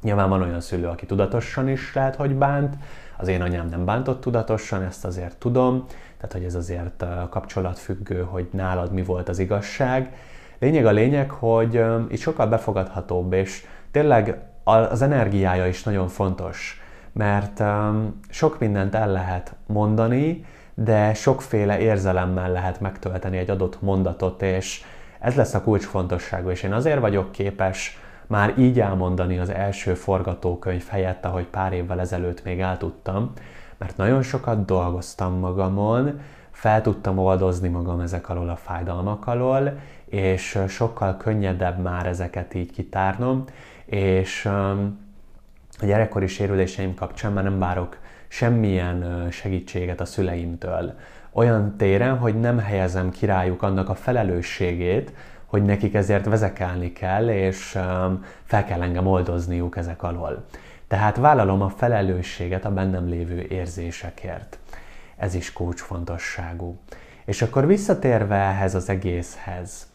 Nyilván 0.02 0.28
van 0.28 0.42
olyan 0.42 0.60
szülő, 0.60 0.86
aki 0.86 1.06
tudatosan 1.06 1.68
is 1.68 1.94
lehet, 1.94 2.16
hogy 2.16 2.34
bánt, 2.34 2.74
az 3.16 3.28
én 3.28 3.42
anyám 3.42 3.68
nem 3.68 3.84
bántott 3.84 4.20
tudatosan, 4.20 4.82
ezt 4.82 5.04
azért 5.04 5.36
tudom, 5.36 5.84
tehát 6.16 6.32
hogy 6.32 6.44
ez 6.44 6.54
azért 6.54 7.04
kapcsolatfüggő, 7.30 8.20
hogy 8.22 8.48
nálad 8.52 8.92
mi 8.92 9.02
volt 9.02 9.28
az 9.28 9.38
igazság. 9.38 10.14
Lényeg 10.60 10.86
a 10.86 10.90
lényeg, 10.90 11.30
hogy 11.30 11.84
itt 12.08 12.18
sokkal 12.18 12.46
befogadhatóbb, 12.46 13.32
és 13.32 13.66
tényleg 13.90 14.38
az 14.64 15.02
energiája 15.02 15.66
is 15.66 15.82
nagyon 15.82 16.08
fontos, 16.08 16.80
mert 17.12 17.62
sok 18.28 18.58
mindent 18.58 18.94
el 18.94 19.08
lehet 19.08 19.54
mondani, 19.66 20.44
de 20.74 21.14
sokféle 21.14 21.78
érzelemmel 21.78 22.50
lehet 22.52 22.80
megtölteni 22.80 23.36
egy 23.36 23.50
adott 23.50 23.82
mondatot, 23.82 24.42
és 24.42 24.82
ez 25.20 25.34
lesz 25.34 25.54
a 25.54 25.62
kulcsfontosságú, 25.62 26.50
és 26.50 26.62
én 26.62 26.72
azért 26.72 27.00
vagyok 27.00 27.32
képes 27.32 27.98
már 28.26 28.54
így 28.58 28.80
elmondani 28.80 29.38
az 29.38 29.50
első 29.50 29.94
forgatókönyv 29.94 30.86
helyett, 30.88 31.24
ahogy 31.24 31.46
pár 31.46 31.72
évvel 31.72 32.00
ezelőtt 32.00 32.44
még 32.44 32.60
el 32.60 32.78
tudtam, 32.78 33.32
mert 33.78 33.96
nagyon 33.96 34.22
sokat 34.22 34.64
dolgoztam 34.64 35.38
magamon, 35.38 36.20
fel 36.50 36.82
tudtam 36.82 37.18
oldozni 37.18 37.68
magam 37.68 38.00
ezek 38.00 38.28
alól 38.28 38.48
a 38.48 38.56
fájdalmak 38.56 39.26
alól, 39.26 39.78
és 40.10 40.58
sokkal 40.68 41.16
könnyedebb 41.16 41.78
már 41.78 42.06
ezeket 42.06 42.54
így 42.54 42.72
kitárnom, 42.72 43.44
és 43.84 44.46
a 45.80 45.86
gyerekkori 45.86 46.26
sérüléseim 46.26 46.94
kapcsán 46.94 47.32
már 47.32 47.44
nem 47.44 47.58
várok 47.58 47.98
semmilyen 48.28 49.26
segítséget 49.30 50.00
a 50.00 50.04
szüleimtől. 50.04 50.94
Olyan 51.32 51.76
téren, 51.76 52.18
hogy 52.18 52.40
nem 52.40 52.58
helyezem 52.58 53.10
királyuk 53.10 53.62
annak 53.62 53.88
a 53.88 53.94
felelősségét, 53.94 55.12
hogy 55.46 55.62
nekik 55.62 55.94
ezért 55.94 56.24
vezekelni 56.24 56.92
kell, 56.92 57.28
és 57.28 57.78
fel 58.44 58.64
kell 58.64 58.82
engem 58.82 59.06
oldozniuk 59.06 59.76
ezek 59.76 60.02
alól. 60.02 60.44
Tehát 60.88 61.16
vállalom 61.16 61.62
a 61.62 61.68
felelősséget 61.68 62.64
a 62.64 62.70
bennem 62.70 63.08
lévő 63.08 63.46
érzésekért. 63.48 64.58
Ez 65.16 65.34
is 65.34 65.52
kulcsfontosságú. 65.52 66.78
És 67.30 67.42
akkor 67.42 67.66
visszatérve 67.66 68.34
ehhez 68.34 68.74
az 68.74 68.88
egészhez, 68.88 69.86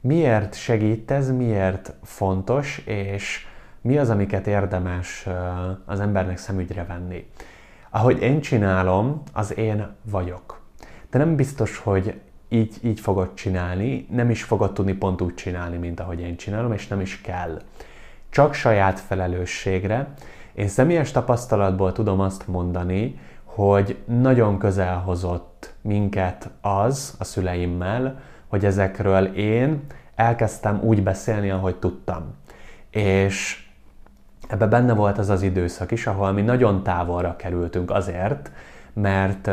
miért 0.00 0.54
segít 0.54 1.10
ez, 1.10 1.30
miért 1.30 1.94
fontos, 2.02 2.82
és 2.84 3.46
mi 3.80 3.98
az, 3.98 4.10
amiket 4.10 4.46
érdemes 4.46 5.26
az 5.84 6.00
embernek 6.00 6.38
szemügyre 6.38 6.84
venni. 6.84 7.30
Ahogy 7.90 8.22
én 8.22 8.40
csinálom, 8.40 9.22
az 9.32 9.56
én 9.56 9.86
vagyok. 10.02 10.60
De 11.10 11.18
nem 11.18 11.36
biztos, 11.36 11.78
hogy 11.78 12.20
így, 12.48 12.76
így 12.82 13.00
fogod 13.00 13.34
csinálni, 13.34 14.06
nem 14.10 14.30
is 14.30 14.42
fogod 14.42 14.72
tudni 14.72 14.92
pont 14.92 15.20
úgy 15.20 15.34
csinálni, 15.34 15.76
mint 15.76 16.00
ahogy 16.00 16.20
én 16.20 16.36
csinálom, 16.36 16.72
és 16.72 16.88
nem 16.88 17.00
is 17.00 17.20
kell. 17.20 17.60
Csak 18.30 18.54
saját 18.54 19.00
felelősségre. 19.00 20.12
Én 20.52 20.68
személyes 20.68 21.10
tapasztalatból 21.10 21.92
tudom 21.92 22.20
azt 22.20 22.48
mondani, 22.48 23.18
hogy 23.60 23.96
nagyon 24.04 24.58
közel 24.58 24.96
hozott 24.96 25.74
minket 25.80 26.50
az 26.60 27.14
a 27.18 27.24
szüleimmel, 27.24 28.20
hogy 28.48 28.64
ezekről 28.64 29.24
én 29.24 29.82
elkezdtem 30.14 30.80
úgy 30.82 31.02
beszélni, 31.02 31.50
ahogy 31.50 31.76
tudtam. 31.76 32.34
És 32.90 33.66
ebbe 34.48 34.66
benne 34.66 34.92
volt 34.92 35.18
az 35.18 35.28
az 35.28 35.42
időszak 35.42 35.90
is, 35.90 36.06
ahol 36.06 36.32
mi 36.32 36.42
nagyon 36.42 36.82
távolra 36.82 37.36
kerültünk 37.36 37.90
azért, 37.90 38.50
mert 38.92 39.46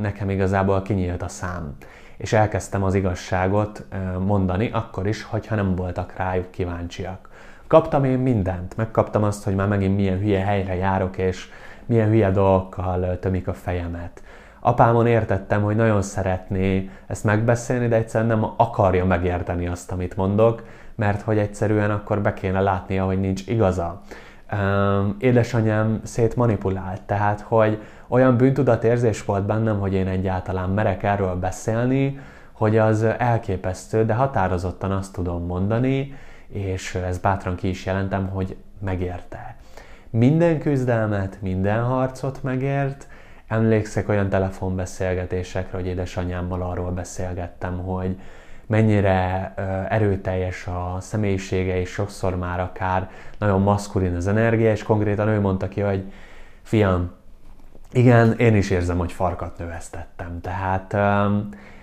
nekem 0.00 0.30
igazából 0.30 0.82
kinyílt 0.82 1.22
a 1.22 1.28
szám. 1.28 1.76
És 2.16 2.32
elkezdtem 2.32 2.82
az 2.82 2.94
igazságot 2.94 3.86
mondani, 4.26 4.70
akkor 4.72 5.06
is, 5.06 5.22
hogyha 5.22 5.54
nem 5.54 5.74
voltak 5.74 6.14
rájuk 6.16 6.50
kíváncsiak. 6.50 7.28
Kaptam 7.66 8.04
én 8.04 8.18
mindent, 8.18 8.76
megkaptam 8.76 9.22
azt, 9.22 9.44
hogy 9.44 9.54
már 9.54 9.68
megint 9.68 9.96
milyen 9.96 10.18
hülye 10.18 10.44
helyre 10.44 10.74
járok, 10.74 11.18
és 11.18 11.48
milyen 11.86 12.08
hülye 12.08 12.30
dolgokkal 12.30 13.18
tömik 13.18 13.48
a 13.48 13.54
fejemet. 13.54 14.22
Apámon 14.60 15.06
értettem, 15.06 15.62
hogy 15.62 15.76
nagyon 15.76 16.02
szeretné 16.02 16.90
ezt 17.06 17.24
megbeszélni, 17.24 17.88
de 17.88 17.96
egyszerűen 17.96 18.38
nem 18.38 18.52
akarja 18.56 19.04
megérteni 19.04 19.66
azt, 19.66 19.92
amit 19.92 20.16
mondok, 20.16 20.66
mert 20.94 21.22
hogy 21.22 21.38
egyszerűen 21.38 21.90
akkor 21.90 22.20
be 22.20 22.34
kéne 22.34 22.60
látnia, 22.60 23.04
hogy 23.04 23.20
nincs 23.20 23.46
igaza 23.46 24.02
édesanyám 25.18 26.00
szét 26.02 26.36
manipulált, 26.36 27.02
tehát 27.02 27.40
hogy 27.40 27.82
olyan 28.08 28.36
bűntudatérzés 28.36 29.24
volt 29.24 29.44
bennem, 29.44 29.80
hogy 29.80 29.92
én 29.92 30.06
egyáltalán 30.06 30.70
merek 30.70 31.02
erről 31.02 31.34
beszélni, 31.34 32.20
hogy 32.52 32.78
az 32.78 33.02
elképesztő, 33.02 34.04
de 34.04 34.14
határozottan 34.14 34.90
azt 34.90 35.12
tudom 35.12 35.46
mondani, 35.46 36.14
és 36.48 36.94
ezt 36.94 37.22
bátran 37.22 37.54
ki 37.54 37.68
is 37.68 37.86
jelentem, 37.86 38.28
hogy 38.28 38.56
megérte. 38.78 39.56
Minden 40.16 40.58
küzdelmet, 40.58 41.38
minden 41.40 41.82
harcot 41.82 42.42
megért, 42.42 43.06
emlékszek 43.48 44.08
olyan 44.08 44.28
telefonbeszélgetésekre, 44.28 45.76
hogy 45.76 45.86
édesanyámmal 45.86 46.62
arról 46.62 46.90
beszélgettem, 46.90 47.78
hogy 47.78 48.20
mennyire 48.66 49.54
erőteljes 49.88 50.66
a 50.66 50.96
személyisége, 51.00 51.80
és 51.80 51.90
sokszor 51.90 52.36
már 52.36 52.60
akár 52.60 53.10
nagyon 53.38 53.62
maszkulin 53.62 54.14
az 54.14 54.26
energia, 54.26 54.70
és 54.70 54.82
konkrétan 54.82 55.28
ő 55.28 55.40
mondta 55.40 55.68
ki, 55.68 55.80
hogy 55.80 56.12
fiam, 56.62 57.10
igen, 57.92 58.32
én 58.32 58.56
is 58.56 58.70
érzem, 58.70 58.98
hogy 58.98 59.12
farkat 59.12 59.58
növesztettem. 59.58 60.40
Tehát 60.40 60.96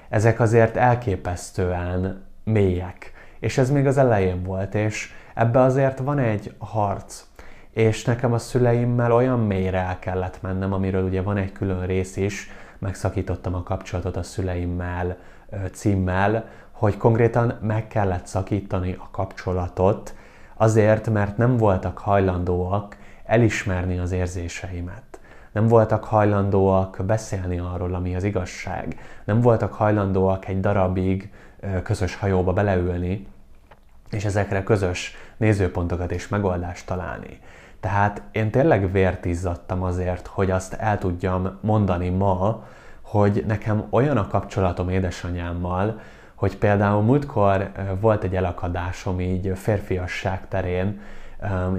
ezek 0.09 0.39
azért 0.39 0.75
elképesztően 0.75 2.23
mélyek. 2.43 3.11
És 3.39 3.57
ez 3.57 3.71
még 3.71 3.87
az 3.87 3.97
elején 3.97 4.43
volt, 4.43 4.75
és 4.75 5.13
ebbe 5.33 5.59
azért 5.61 5.99
van 5.99 6.19
egy 6.19 6.53
harc. 6.57 7.29
És 7.71 8.05
nekem 8.05 8.33
a 8.33 8.37
szüleimmel 8.37 9.11
olyan 9.11 9.39
mélyre 9.39 9.77
el 9.77 9.99
kellett 9.99 10.41
mennem, 10.41 10.73
amiről 10.73 11.03
ugye 11.03 11.21
van 11.21 11.37
egy 11.37 11.51
külön 11.51 11.85
rész 11.85 12.17
is, 12.17 12.49
megszakítottam 12.77 13.55
a 13.55 13.63
kapcsolatot 13.63 14.15
a 14.15 14.23
szüleimmel 14.23 15.17
címmel, 15.71 16.45
hogy 16.71 16.97
konkrétan 16.97 17.57
meg 17.61 17.87
kellett 17.87 18.25
szakítani 18.25 18.95
a 18.99 19.07
kapcsolatot, 19.11 20.13
azért, 20.53 21.09
mert 21.09 21.37
nem 21.37 21.57
voltak 21.57 21.97
hajlandóak 21.97 22.97
elismerni 23.25 23.97
az 23.97 24.11
érzéseimet. 24.11 25.19
Nem 25.51 25.67
voltak 25.67 26.03
hajlandóak 26.03 26.97
beszélni 27.05 27.59
arról, 27.59 27.93
ami 27.93 28.15
az 28.15 28.23
igazság. 28.23 28.99
Nem 29.23 29.41
voltak 29.41 29.73
hajlandóak 29.73 30.47
egy 30.47 30.59
darabig 30.59 31.31
közös 31.83 32.15
hajóba 32.15 32.53
beleülni, 32.53 33.27
és 34.11 34.25
ezekre 34.25 34.63
közös 34.63 35.15
nézőpontokat 35.37 36.11
és 36.11 36.27
megoldást 36.27 36.85
találni. 36.85 37.39
Tehát 37.79 38.21
én 38.31 38.51
tényleg 38.51 38.91
vért 38.91 39.27
azért, 39.79 40.27
hogy 40.27 40.51
azt 40.51 40.73
el 40.73 40.97
tudjam 40.97 41.57
mondani 41.61 42.09
ma, 42.09 42.63
hogy 43.01 43.43
nekem 43.47 43.83
olyan 43.89 44.17
a 44.17 44.27
kapcsolatom 44.27 44.89
édesanyámmal, 44.89 45.99
hogy 46.35 46.57
például 46.57 47.01
múltkor 47.01 47.71
volt 47.99 48.23
egy 48.23 48.35
elakadásom 48.35 49.19
így 49.19 49.51
férfiasság 49.55 50.47
terén, 50.47 50.99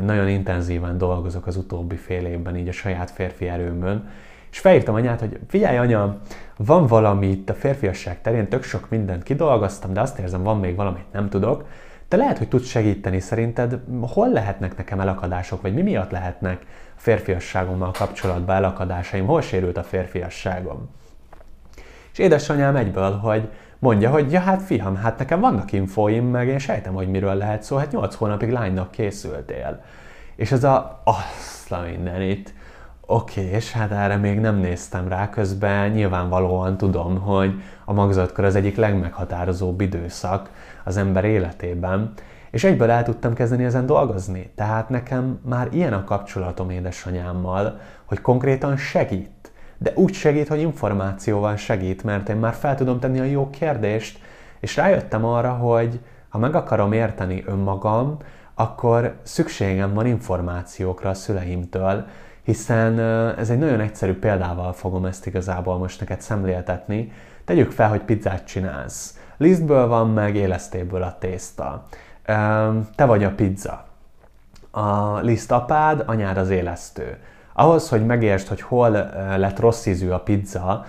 nagyon 0.04 0.28
intenzíven 0.28 0.98
dolgozok 0.98 1.46
az 1.46 1.56
utóbbi 1.56 1.96
fél 1.96 2.26
évben 2.26 2.56
így 2.56 2.68
a 2.68 2.72
saját 2.72 3.10
férfi 3.10 3.48
erőmön, 3.48 4.08
és 4.50 4.58
felírtam 4.58 4.94
anyát, 4.94 5.20
hogy 5.20 5.38
figyelj 5.48 5.76
anya, 5.78 6.18
van 6.56 6.86
valami 6.86 7.26
itt 7.26 7.50
a 7.50 7.54
férfiasság 7.54 8.20
terén, 8.20 8.48
tök 8.48 8.62
sok 8.62 8.88
mindent 8.90 9.22
kidolgoztam, 9.22 9.92
de 9.92 10.00
azt 10.00 10.18
érzem, 10.18 10.42
van 10.42 10.58
még 10.58 10.76
valamit 10.76 11.12
nem 11.12 11.28
tudok, 11.28 11.64
de 12.12 12.18
lehet, 12.18 12.38
hogy 12.38 12.48
tudsz 12.48 12.68
segíteni 12.68 13.20
szerinted, 13.20 13.78
hol 14.00 14.28
lehetnek 14.28 14.76
nekem 14.76 15.00
elakadások, 15.00 15.62
vagy 15.62 15.74
mi 15.74 15.82
miatt 15.82 16.10
lehetnek 16.10 16.66
férfiasságommal 16.94 17.90
kapcsolatban 17.90 18.56
elakadásaim, 18.56 19.26
hol 19.26 19.40
sérült 19.40 19.76
a 19.76 19.82
férfiasságom. 19.82 20.90
És 22.12 22.18
édesanyám 22.18 22.76
egyből, 22.76 23.16
hogy 23.16 23.48
mondja, 23.78 24.10
hogy 24.10 24.32
ja 24.32 24.40
hát 24.40 24.62
fiam, 24.62 24.96
hát 24.96 25.18
nekem 25.18 25.40
vannak 25.40 25.72
infóim, 25.72 26.26
meg 26.26 26.48
én 26.48 26.58
sejtem, 26.58 26.94
hogy 26.94 27.08
miről 27.08 27.34
lehet 27.34 27.62
szó, 27.62 27.76
hát 27.76 27.92
8 27.92 28.14
hónapig 28.14 28.50
lánynak 28.50 28.90
készültél. 28.90 29.84
És 30.36 30.52
ez 30.52 30.64
a, 30.64 31.02
azt 31.04 31.72
a 31.72 31.80
mindenit, 31.80 32.54
oké, 33.06 33.40
okay, 33.40 33.52
és 33.52 33.72
hát 33.72 33.90
erre 33.90 34.16
még 34.16 34.40
nem 34.40 34.56
néztem 34.56 35.08
rá, 35.08 35.28
közben 35.30 35.90
nyilvánvalóan 35.90 36.76
tudom, 36.76 37.20
hogy 37.20 37.62
a 37.92 37.94
magzatkor 37.94 38.44
az 38.44 38.54
egyik 38.54 38.76
legmeghatározóbb 38.76 39.80
időszak 39.80 40.50
az 40.84 40.96
ember 40.96 41.24
életében, 41.24 42.12
és 42.50 42.64
egyből 42.64 42.90
el 42.90 43.02
tudtam 43.02 43.34
kezdeni 43.34 43.64
ezen 43.64 43.86
dolgozni. 43.86 44.52
Tehát 44.54 44.88
nekem 44.88 45.40
már 45.44 45.68
ilyen 45.70 45.92
a 45.92 46.04
kapcsolatom 46.04 46.70
édesanyámmal, 46.70 47.80
hogy 48.04 48.20
konkrétan 48.20 48.76
segít. 48.76 49.52
De 49.78 49.92
úgy 49.94 50.12
segít, 50.12 50.48
hogy 50.48 50.60
információval 50.60 51.56
segít, 51.56 52.04
mert 52.04 52.28
én 52.28 52.36
már 52.36 52.54
fel 52.54 52.74
tudom 52.74 53.00
tenni 53.00 53.20
a 53.20 53.24
jó 53.24 53.50
kérdést, 53.50 54.18
és 54.60 54.76
rájöttem 54.76 55.24
arra, 55.24 55.52
hogy 55.52 56.00
ha 56.28 56.38
meg 56.38 56.54
akarom 56.54 56.92
érteni 56.92 57.42
önmagam, 57.46 58.16
akkor 58.54 59.16
szükségem 59.22 59.94
van 59.94 60.06
információkra 60.06 61.08
a 61.08 61.14
szüleimtől, 61.14 62.04
hiszen 62.42 62.98
ez 63.38 63.50
egy 63.50 63.58
nagyon 63.58 63.80
egyszerű 63.80 64.18
példával 64.18 64.72
fogom 64.72 65.04
ezt 65.04 65.26
igazából 65.26 65.78
most 65.78 66.00
neked 66.00 66.20
szemléltetni. 66.20 67.12
Tegyük 67.44 67.70
fel, 67.70 67.88
hogy 67.88 68.00
pizzát 68.00 68.46
csinálsz. 68.46 69.18
Lisztből 69.36 69.86
van 69.86 70.10
meg, 70.10 70.34
élesztéből 70.34 71.02
a 71.02 71.16
tészta. 71.18 71.84
Te 72.94 73.04
vagy 73.04 73.24
a 73.24 73.30
pizza. 73.30 73.84
A 74.70 75.18
liszt 75.18 75.52
apád, 75.52 76.02
anyád 76.06 76.36
az 76.36 76.50
élesztő. 76.50 77.16
Ahhoz, 77.52 77.88
hogy 77.88 78.06
megértsd, 78.06 78.48
hogy 78.48 78.60
hol 78.60 78.90
lett 79.36 79.58
rossz 79.58 79.86
ízű 79.86 80.08
a 80.08 80.20
pizza, 80.20 80.84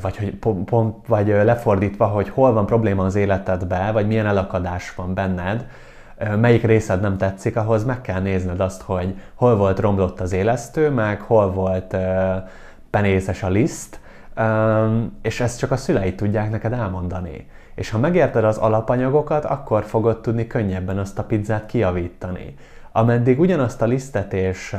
vagy, 0.00 0.16
hogy 0.16 0.34
pont, 0.64 1.06
vagy 1.06 1.26
lefordítva, 1.26 2.06
hogy 2.06 2.28
hol 2.28 2.52
van 2.52 2.66
probléma 2.66 3.04
az 3.04 3.14
életedbe, 3.14 3.90
vagy 3.92 4.06
milyen 4.06 4.26
elakadás 4.26 4.94
van 4.94 5.14
benned, 5.14 5.66
melyik 6.36 6.62
részed 6.62 7.00
nem 7.00 7.16
tetszik, 7.16 7.56
ahhoz 7.56 7.84
meg 7.84 8.00
kell 8.00 8.20
nézned 8.20 8.60
azt, 8.60 8.82
hogy 8.82 9.20
hol 9.34 9.56
volt 9.56 9.78
romlott 9.78 10.20
az 10.20 10.32
élesztő, 10.32 10.90
meg 10.90 11.20
hol 11.20 11.52
volt 11.52 11.96
penészes 12.90 13.42
a 13.42 13.48
liszt, 13.48 14.00
és 15.22 15.40
ezt 15.40 15.58
csak 15.58 15.70
a 15.70 15.76
szüleid 15.76 16.14
tudják 16.14 16.50
neked 16.50 16.72
elmondani. 16.72 17.46
És 17.74 17.90
ha 17.90 17.98
megérted 17.98 18.44
az 18.44 18.56
alapanyagokat, 18.56 19.44
akkor 19.44 19.84
fogod 19.84 20.20
tudni 20.20 20.46
könnyebben 20.46 20.98
azt 20.98 21.18
a 21.18 21.24
pizzát 21.24 21.66
kiavítani. 21.66 22.54
Ameddig 22.92 23.40
ugyanazt 23.40 23.82
a 23.82 23.86
lisztet 23.86 24.32
és 24.32 24.76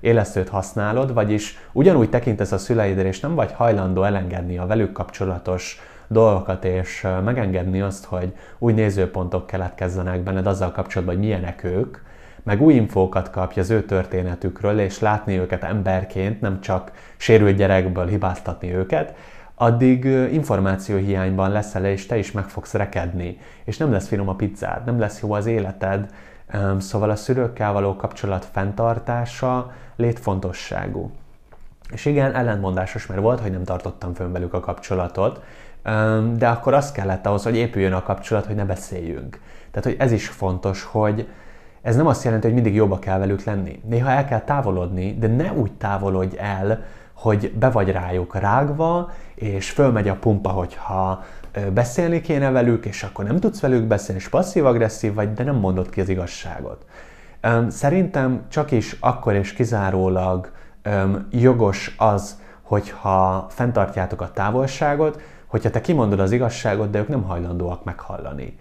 élesztőt 0.00 0.48
használod, 0.48 1.14
vagyis 1.14 1.58
ugyanúgy 1.72 2.10
tekintesz 2.10 2.52
a 2.52 2.58
szüleidre, 2.58 3.08
és 3.08 3.20
nem 3.20 3.34
vagy 3.34 3.52
hajlandó 3.52 4.02
elengedni 4.02 4.58
a 4.58 4.66
velük 4.66 4.92
kapcsolatos 4.92 5.80
dolgokat, 6.08 6.64
és 6.64 7.06
megengedni 7.24 7.80
azt, 7.80 8.04
hogy 8.04 8.32
új 8.58 8.72
nézőpontok 8.72 9.46
keletkezzenek 9.46 10.20
benned 10.20 10.46
azzal 10.46 10.72
kapcsolatban, 10.72 11.16
hogy 11.16 11.24
milyenek 11.24 11.64
ők, 11.64 11.96
meg 12.44 12.62
új 12.62 12.74
infókat 12.74 13.30
kapj 13.30 13.60
az 13.60 13.70
ő 13.70 13.84
történetükről, 13.84 14.80
és 14.80 14.98
látni 14.98 15.38
őket 15.38 15.62
emberként, 15.62 16.40
nem 16.40 16.60
csak 16.60 16.92
sérült 17.16 17.56
gyerekből 17.56 18.06
hibáztatni 18.06 18.74
őket, 18.74 19.14
addig 19.54 20.04
információhiányban 20.32 21.50
leszel, 21.50 21.84
és 21.84 22.06
te 22.06 22.18
is 22.18 22.32
meg 22.32 22.48
fogsz 22.48 22.72
rekedni, 22.74 23.38
és 23.64 23.76
nem 23.76 23.92
lesz 23.92 24.08
finom 24.08 24.28
a 24.28 24.34
pizzád, 24.34 24.84
nem 24.84 24.98
lesz 24.98 25.20
jó 25.20 25.32
az 25.32 25.46
életed, 25.46 26.10
szóval 26.78 27.10
a 27.10 27.16
szülőkkel 27.16 27.72
való 27.72 27.96
kapcsolat 27.96 28.48
fenntartása 28.52 29.72
létfontosságú. 29.96 31.10
És 31.92 32.04
igen, 32.04 32.34
ellentmondásos, 32.34 33.06
mert 33.06 33.20
volt, 33.20 33.40
hogy 33.40 33.50
nem 33.50 33.64
tartottam 33.64 34.14
fönn 34.14 34.32
velük 34.32 34.54
a 34.54 34.60
kapcsolatot, 34.60 35.42
de 36.36 36.48
akkor 36.48 36.74
az 36.74 36.92
kellett 36.92 37.26
ahhoz, 37.26 37.42
hogy 37.42 37.56
épüljön 37.56 37.92
a 37.92 38.02
kapcsolat, 38.02 38.46
hogy 38.46 38.54
ne 38.54 38.64
beszéljünk. 38.64 39.40
Tehát, 39.70 39.84
hogy 39.84 39.96
ez 39.98 40.12
is 40.12 40.28
fontos, 40.28 40.82
hogy 40.82 41.28
ez 41.84 41.96
nem 41.96 42.06
azt 42.06 42.24
jelenti, 42.24 42.46
hogy 42.46 42.54
mindig 42.54 42.74
jobba 42.74 42.98
kell 42.98 43.18
velük 43.18 43.44
lenni. 43.44 43.80
Néha 43.88 44.10
el 44.10 44.24
kell 44.24 44.40
távolodni, 44.40 45.16
de 45.18 45.26
ne 45.26 45.52
úgy 45.52 45.72
távolodj 45.72 46.36
el, 46.38 46.84
hogy 47.12 47.52
be 47.52 47.70
vagy 47.70 47.90
rájuk 47.90 48.36
rágva, 48.36 49.10
és 49.34 49.70
fölmegy 49.70 50.08
a 50.08 50.14
pumpa, 50.14 50.48
hogyha 50.48 51.22
beszélni 51.72 52.20
kéne 52.20 52.50
velük, 52.50 52.86
és 52.86 53.02
akkor 53.02 53.24
nem 53.24 53.40
tudsz 53.40 53.60
velük 53.60 53.84
beszélni, 53.84 54.20
és 54.20 54.28
passzív-agresszív 54.28 55.14
vagy, 55.14 55.32
de 55.32 55.44
nem 55.44 55.56
mondod 55.56 55.90
ki 55.90 56.00
az 56.00 56.08
igazságot. 56.08 56.84
Szerintem 57.68 58.42
csak 58.48 58.70
is 58.70 58.96
akkor 59.00 59.34
és 59.34 59.52
kizárólag 59.52 60.50
jogos 61.30 61.94
az, 61.98 62.40
hogyha 62.62 63.46
fenntartjátok 63.50 64.20
a 64.20 64.30
távolságot, 64.30 65.20
hogyha 65.46 65.70
te 65.70 65.80
kimondod 65.80 66.20
az 66.20 66.32
igazságot, 66.32 66.90
de 66.90 66.98
ők 66.98 67.08
nem 67.08 67.22
hajlandóak 67.22 67.84
meghallani. 67.84 68.58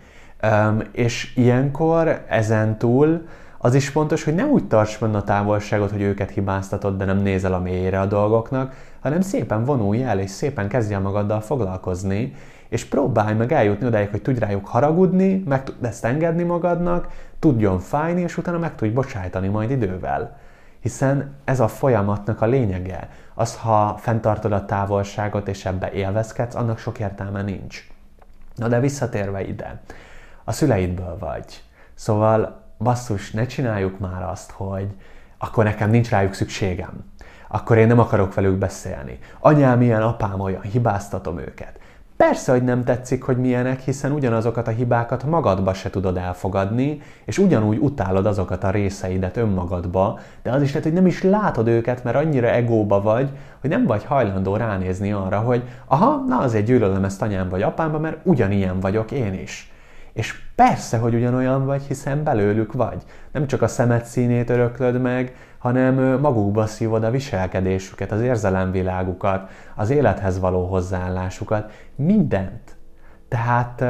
És 0.91 1.35
ilyenkor 1.35 2.23
ezen 2.27 2.77
túl 2.77 3.27
az 3.57 3.75
is 3.75 3.89
fontos, 3.89 4.23
hogy 4.23 4.35
nem 4.35 4.49
úgy 4.49 4.67
tarts 4.67 4.95
fenn 4.95 5.15
a 5.15 5.23
távolságot, 5.23 5.91
hogy 5.91 6.01
őket 6.01 6.29
hibáztatod, 6.29 6.97
de 6.97 7.05
nem 7.05 7.17
nézel 7.17 7.53
a 7.53 7.59
mélyére 7.59 7.99
a 7.99 8.05
dolgoknak, 8.05 8.73
hanem 8.99 9.21
szépen 9.21 9.65
vonulj 9.65 10.03
el, 10.03 10.19
és 10.19 10.29
szépen 10.29 10.67
kezdj 10.67 10.93
el 10.93 10.99
magaddal 10.99 11.41
foglalkozni, 11.41 12.33
és 12.69 12.85
próbálj 12.85 13.35
meg 13.35 13.51
eljutni 13.51 13.85
odáig, 13.85 14.09
hogy 14.09 14.21
tudj 14.21 14.39
rájuk 14.39 14.67
haragudni, 14.67 15.43
meg 15.47 15.63
tud 15.63 15.75
ezt 15.81 16.05
engedni 16.05 16.43
magadnak, 16.43 17.07
tudjon 17.39 17.79
fájni, 17.79 18.21
és 18.21 18.37
utána 18.37 18.57
meg 18.57 18.75
tudj 18.75 18.91
bocsájtani 18.91 19.47
majd 19.47 19.71
idővel. 19.71 20.37
Hiszen 20.79 21.35
ez 21.43 21.59
a 21.59 21.67
folyamatnak 21.67 22.41
a 22.41 22.45
lényege. 22.45 23.09
Az, 23.33 23.57
ha 23.57 23.97
fenntartod 23.99 24.51
a 24.51 24.65
távolságot, 24.65 25.47
és 25.47 25.65
ebbe 25.65 25.91
élvezkedsz, 25.91 26.55
annak 26.55 26.77
sok 26.77 26.99
értelme 26.99 27.41
nincs. 27.41 27.87
Na 28.55 28.67
de 28.67 28.79
visszatérve 28.79 29.47
ide, 29.47 29.81
a 30.43 30.51
szüleidből 30.51 31.17
vagy. 31.19 31.63
Szóval 31.93 32.61
basszus, 32.77 33.31
ne 33.31 33.45
csináljuk 33.45 33.99
már 33.99 34.23
azt, 34.23 34.51
hogy 34.51 34.87
akkor 35.37 35.63
nekem 35.63 35.89
nincs 35.89 36.09
rájuk 36.09 36.33
szükségem. 36.33 37.11
Akkor 37.47 37.77
én 37.77 37.87
nem 37.87 37.99
akarok 37.99 38.33
velük 38.33 38.57
beszélni. 38.57 39.19
Anyám 39.39 39.81
ilyen, 39.81 40.01
apám 40.01 40.39
olyan, 40.39 40.61
hibáztatom 40.61 41.39
őket. 41.39 41.79
Persze, 42.17 42.51
hogy 42.51 42.63
nem 42.63 42.83
tetszik, 42.83 43.23
hogy 43.23 43.37
milyenek, 43.37 43.79
hiszen 43.79 44.11
ugyanazokat 44.11 44.67
a 44.67 44.71
hibákat 44.71 45.23
magadba 45.23 45.73
se 45.73 45.89
tudod 45.89 46.17
elfogadni, 46.17 47.01
és 47.25 47.37
ugyanúgy 47.37 47.77
utálod 47.77 48.25
azokat 48.25 48.63
a 48.63 48.69
részeidet 48.69 49.37
önmagadba, 49.37 50.19
de 50.43 50.51
az 50.51 50.61
is 50.61 50.67
lehet, 50.67 50.83
hogy 50.83 50.93
nem 50.93 51.05
is 51.07 51.23
látod 51.23 51.67
őket, 51.67 52.03
mert 52.03 52.15
annyira 52.15 52.47
egóba 52.47 53.01
vagy, 53.01 53.29
hogy 53.61 53.69
nem 53.69 53.85
vagy 53.85 54.03
hajlandó 54.03 54.55
ránézni 54.55 55.11
arra, 55.11 55.39
hogy 55.39 55.63
aha, 55.87 56.23
na 56.27 56.37
azért 56.37 56.65
gyűlölöm 56.65 57.03
ezt 57.03 57.21
anyám 57.21 57.49
vagy 57.49 57.61
apámba, 57.61 57.99
mert 57.99 58.17
ugyanilyen 58.23 58.79
vagyok 58.79 59.11
én 59.11 59.33
is. 59.33 59.72
És 60.13 60.41
persze, 60.55 60.97
hogy 60.97 61.13
ugyanolyan 61.13 61.65
vagy, 61.65 61.81
hiszen 61.81 62.23
belőlük 62.23 62.73
vagy. 62.73 63.03
Nem 63.31 63.47
csak 63.47 63.61
a 63.61 63.67
szemet 63.67 64.05
színét 64.05 64.49
öröklöd 64.49 65.01
meg, 65.01 65.35
hanem 65.57 66.19
magukba 66.19 66.65
szívod 66.65 67.03
a 67.03 67.11
viselkedésüket, 67.11 68.11
az 68.11 68.21
érzelemvilágukat, 68.21 69.49
az 69.75 69.89
élethez 69.89 70.39
való 70.39 70.65
hozzáállásukat, 70.65 71.71
mindent. 71.95 72.75
Tehát 73.27 73.81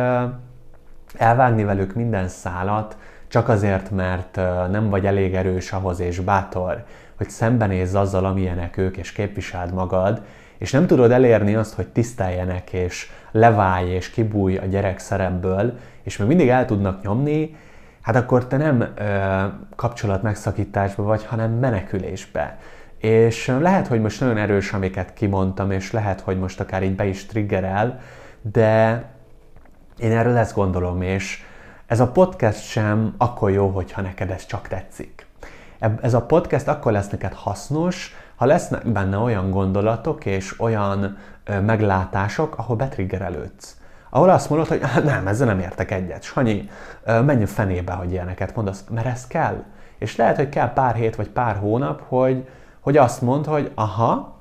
elvágni 1.17 1.63
velük 1.63 1.93
minden 1.93 2.27
szálat, 2.27 2.97
csak 3.27 3.49
azért, 3.49 3.91
mert 3.91 4.35
nem 4.71 4.89
vagy 4.89 5.05
elég 5.05 5.35
erős 5.35 5.71
ahhoz 5.71 5.99
és 5.99 6.19
bátor, 6.19 6.83
hogy 7.17 7.29
szembenézz 7.29 7.95
azzal, 7.95 8.25
amilyenek 8.25 8.77
ők, 8.77 8.97
és 8.97 9.11
képviseld 9.11 9.73
magad, 9.73 10.21
és 10.63 10.71
nem 10.71 10.87
tudod 10.87 11.11
elérni 11.11 11.55
azt, 11.55 11.73
hogy 11.73 11.87
tiszteljenek, 11.87 12.73
és 12.73 13.09
leválj, 13.31 13.89
és 13.89 14.09
kibúj 14.09 14.57
a 14.57 14.65
gyerek 14.65 14.99
szerepből, 14.99 15.77
és 16.03 16.17
még 16.17 16.27
mindig 16.27 16.49
el 16.49 16.65
tudnak 16.65 17.01
nyomni, 17.01 17.55
hát 18.01 18.15
akkor 18.15 18.47
te 18.47 18.57
nem 18.57 18.81
ö, 18.81 19.45
kapcsolat 19.75 20.21
megszakításba 20.21 21.03
vagy, 21.03 21.25
hanem 21.25 21.51
menekülésbe. 21.51 22.57
És 22.97 23.47
lehet, 23.59 23.87
hogy 23.87 24.01
most 24.01 24.19
nagyon 24.19 24.37
erős, 24.37 24.73
amiket 24.73 25.13
kimondtam, 25.13 25.71
és 25.71 25.91
lehet, 25.91 26.19
hogy 26.19 26.39
most 26.39 26.59
akár 26.59 26.83
így 26.83 26.95
be 26.95 27.05
is 27.05 27.25
triggerel, 27.25 27.99
de 28.41 29.03
én 29.97 30.11
erről 30.11 30.37
ezt 30.37 30.55
gondolom, 30.55 31.01
és 31.01 31.43
ez 31.85 31.99
a 31.99 32.07
podcast 32.07 32.63
sem 32.63 33.13
akkor 33.17 33.51
jó, 33.51 33.67
hogyha 33.67 34.01
neked 34.01 34.29
ez 34.29 34.45
csak 34.45 34.67
tetszik. 34.67 35.25
Ez 36.01 36.13
a 36.13 36.21
podcast 36.21 36.67
akkor 36.67 36.91
lesz 36.91 37.09
neked 37.09 37.33
hasznos, 37.33 38.15
ha 38.35 38.45
lesznek 38.45 38.87
benne 38.87 39.17
olyan 39.17 39.51
gondolatok 39.51 40.25
és 40.25 40.59
olyan 40.59 41.17
meglátások, 41.61 42.57
ahol 42.57 42.75
betriggerelődsz 42.75 43.77
ahol 44.13 44.29
azt 44.29 44.49
mondod, 44.49 44.67
hogy 44.67 44.81
nem, 45.03 45.27
ezzel 45.27 45.47
nem 45.47 45.59
értek 45.59 45.91
egyet. 45.91 46.23
Sanyi, 46.23 46.69
menj 47.05 47.43
a 47.43 47.47
fenébe, 47.47 47.93
hogy 47.93 48.11
ilyeneket 48.11 48.55
mondasz, 48.55 48.83
mert 48.89 49.05
ez 49.05 49.27
kell. 49.27 49.63
És 49.97 50.15
lehet, 50.15 50.35
hogy 50.35 50.49
kell 50.49 50.73
pár 50.73 50.95
hét 50.95 51.15
vagy 51.15 51.29
pár 51.29 51.55
hónap, 51.55 52.01
hogy, 52.07 52.47
hogy 52.79 52.97
azt 52.97 53.21
mondd, 53.21 53.45
hogy 53.45 53.71
aha, 53.75 54.37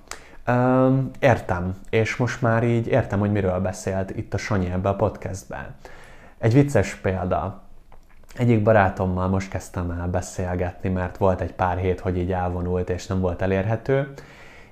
um, 0.48 1.10
értem, 1.18 1.74
és 1.90 2.16
most 2.16 2.42
már 2.42 2.64
így 2.64 2.86
értem, 2.86 3.18
hogy 3.18 3.32
miről 3.32 3.60
beszélt 3.60 4.16
itt 4.16 4.34
a 4.34 4.38
Sanyi 4.38 4.70
ebbe 4.70 4.88
a 4.88 4.94
podcastben. 4.94 5.74
Egy 6.38 6.52
vicces 6.52 6.94
példa. 6.94 7.62
Egyik 8.36 8.62
barátommal 8.62 9.28
most 9.28 9.48
kezdtem 9.48 9.90
el 9.90 10.08
beszélgetni, 10.08 10.88
mert 10.88 11.16
volt 11.16 11.40
egy 11.40 11.52
pár 11.52 11.76
hét, 11.76 12.00
hogy 12.00 12.18
így 12.18 12.32
elvonult, 12.32 12.90
és 12.90 13.06
nem 13.06 13.20
volt 13.20 13.42
elérhető, 13.42 14.12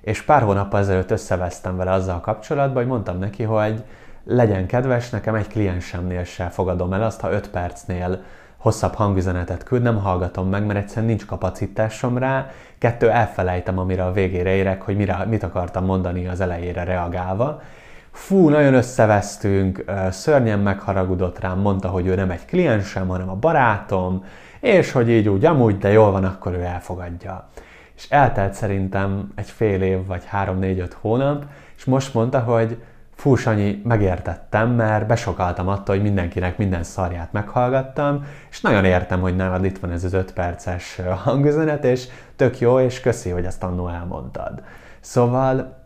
és 0.00 0.22
pár 0.22 0.42
hónap 0.42 0.74
ezelőtt 0.74 1.10
összevesztem 1.10 1.76
vele 1.76 1.92
azzal 1.92 2.20
kapcsolatban, 2.20 2.76
hogy 2.76 2.86
mondtam 2.86 3.18
neki, 3.18 3.42
hogy 3.42 3.84
legyen 4.24 4.66
kedves, 4.66 5.10
nekem 5.10 5.34
egy 5.34 5.48
kliensemnél 5.48 6.24
se 6.24 6.48
fogadom 6.48 6.92
el 6.92 7.02
azt, 7.02 7.20
ha 7.20 7.32
5 7.32 7.50
percnél 7.50 8.22
hosszabb 8.56 8.94
hangüzenetet 8.94 9.62
küld, 9.62 9.82
nem 9.82 9.98
hallgatom 9.98 10.48
meg, 10.48 10.66
mert 10.66 10.78
egyszerűen 10.78 11.06
nincs 11.06 11.26
kapacitásom 11.26 12.18
rá. 12.18 12.50
Kettő, 12.78 13.10
elfelejtem, 13.10 13.78
amire 13.78 14.04
a 14.04 14.12
végére 14.12 14.50
érek, 14.50 14.82
hogy 14.82 14.96
mire, 14.96 15.24
mit 15.28 15.42
akartam 15.42 15.84
mondani 15.84 16.28
az 16.28 16.40
elejére 16.40 16.84
reagálva. 16.84 17.62
Fú, 18.10 18.48
nagyon 18.48 18.74
összevesztünk, 18.74 19.84
szörnyen 20.10 20.58
megharagudott 20.58 21.38
rám, 21.38 21.58
mondta, 21.58 21.88
hogy 21.88 22.06
ő 22.06 22.14
nem 22.14 22.30
egy 22.30 22.44
kliensem, 22.44 23.08
hanem 23.08 23.28
a 23.28 23.34
barátom, 23.34 24.24
és 24.60 24.92
hogy 24.92 25.10
így 25.10 25.28
úgy 25.28 25.44
amúgy, 25.44 25.78
de 25.78 25.88
jól 25.88 26.10
van, 26.10 26.24
akkor 26.24 26.52
ő 26.52 26.62
elfogadja. 26.62 27.48
És 27.96 28.10
eltelt 28.10 28.54
szerintem 28.54 29.32
egy 29.34 29.50
fél 29.50 29.82
év, 29.82 30.06
vagy 30.06 30.24
három, 30.24 30.58
négy, 30.58 30.78
öt 30.78 30.96
hónap, 31.00 31.44
és 31.76 31.84
most 31.84 32.14
mondta, 32.14 32.40
hogy 32.40 32.82
fú, 33.14 33.34
Sanyi, 33.34 33.80
megértettem, 33.84 34.70
mert 34.70 35.06
besokaltam 35.06 35.68
attól, 35.68 35.94
hogy 35.94 36.04
mindenkinek 36.04 36.58
minden 36.58 36.82
szarját 36.82 37.32
meghallgattam, 37.32 38.24
és 38.50 38.60
nagyon 38.60 38.84
értem, 38.84 39.20
hogy 39.20 39.36
nálad 39.36 39.64
itt 39.64 39.78
van 39.78 39.90
ez 39.90 40.04
az 40.04 40.12
öt 40.12 40.32
perces 40.32 41.00
hangüzenet, 41.24 41.84
és 41.84 42.08
tök 42.36 42.58
jó, 42.58 42.80
és 42.80 43.00
köszi, 43.00 43.30
hogy 43.30 43.44
ezt 43.44 43.62
annó 43.62 43.88
elmondtad. 43.88 44.62
Szóval 45.00 45.79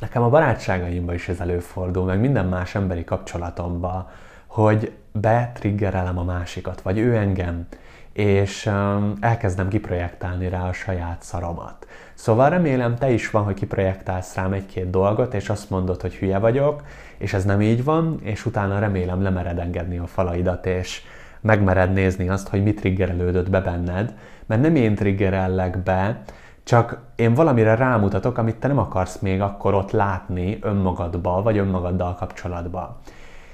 nekem 0.00 0.22
a 0.22 0.28
barátságaimban 0.28 1.14
is 1.14 1.28
ez 1.28 1.40
előfordul, 1.40 2.04
meg 2.04 2.20
minden 2.20 2.46
más 2.46 2.74
emberi 2.74 3.04
kapcsolatomban, 3.04 4.08
hogy 4.46 4.92
betriggerelem 5.12 6.18
a 6.18 6.24
másikat, 6.24 6.80
vagy 6.80 6.98
ő 6.98 7.16
engem, 7.16 7.66
és 8.12 8.66
um, 8.66 9.16
elkezdem 9.20 9.68
kiprojektálni 9.68 10.48
rá 10.48 10.68
a 10.68 10.72
saját 10.72 11.22
szaromat. 11.22 11.86
Szóval 12.14 12.50
remélem 12.50 12.96
te 12.96 13.10
is 13.10 13.30
van, 13.30 13.44
hogy 13.44 13.54
kiprojektálsz 13.54 14.34
rám 14.34 14.52
egy-két 14.52 14.90
dolgot, 14.90 15.34
és 15.34 15.48
azt 15.48 15.70
mondod, 15.70 16.00
hogy 16.00 16.14
hülye 16.14 16.38
vagyok, 16.38 16.82
és 17.18 17.32
ez 17.32 17.44
nem 17.44 17.60
így 17.60 17.84
van, 17.84 18.18
és 18.22 18.46
utána 18.46 18.78
remélem 18.78 19.22
lemered 19.22 19.58
engedni 19.58 19.98
a 19.98 20.06
falaidat, 20.06 20.66
és 20.66 21.02
megmered 21.40 21.92
nézni 21.92 22.28
azt, 22.28 22.48
hogy 22.48 22.62
mit 22.62 22.80
triggerelődött 22.80 23.50
be 23.50 23.60
benned, 23.60 24.14
mert 24.46 24.60
nem 24.60 24.76
én 24.76 24.94
triggerellek 24.94 25.78
be, 25.78 26.22
csak 26.64 26.98
én 27.16 27.34
valamire 27.34 27.74
rámutatok, 27.74 28.38
amit 28.38 28.56
te 28.56 28.68
nem 28.68 28.78
akarsz 28.78 29.18
még 29.18 29.40
akkor 29.40 29.74
ott 29.74 29.90
látni 29.90 30.58
önmagadba, 30.62 31.42
vagy 31.42 31.58
önmagaddal 31.58 32.14
kapcsolatban. 32.14 32.96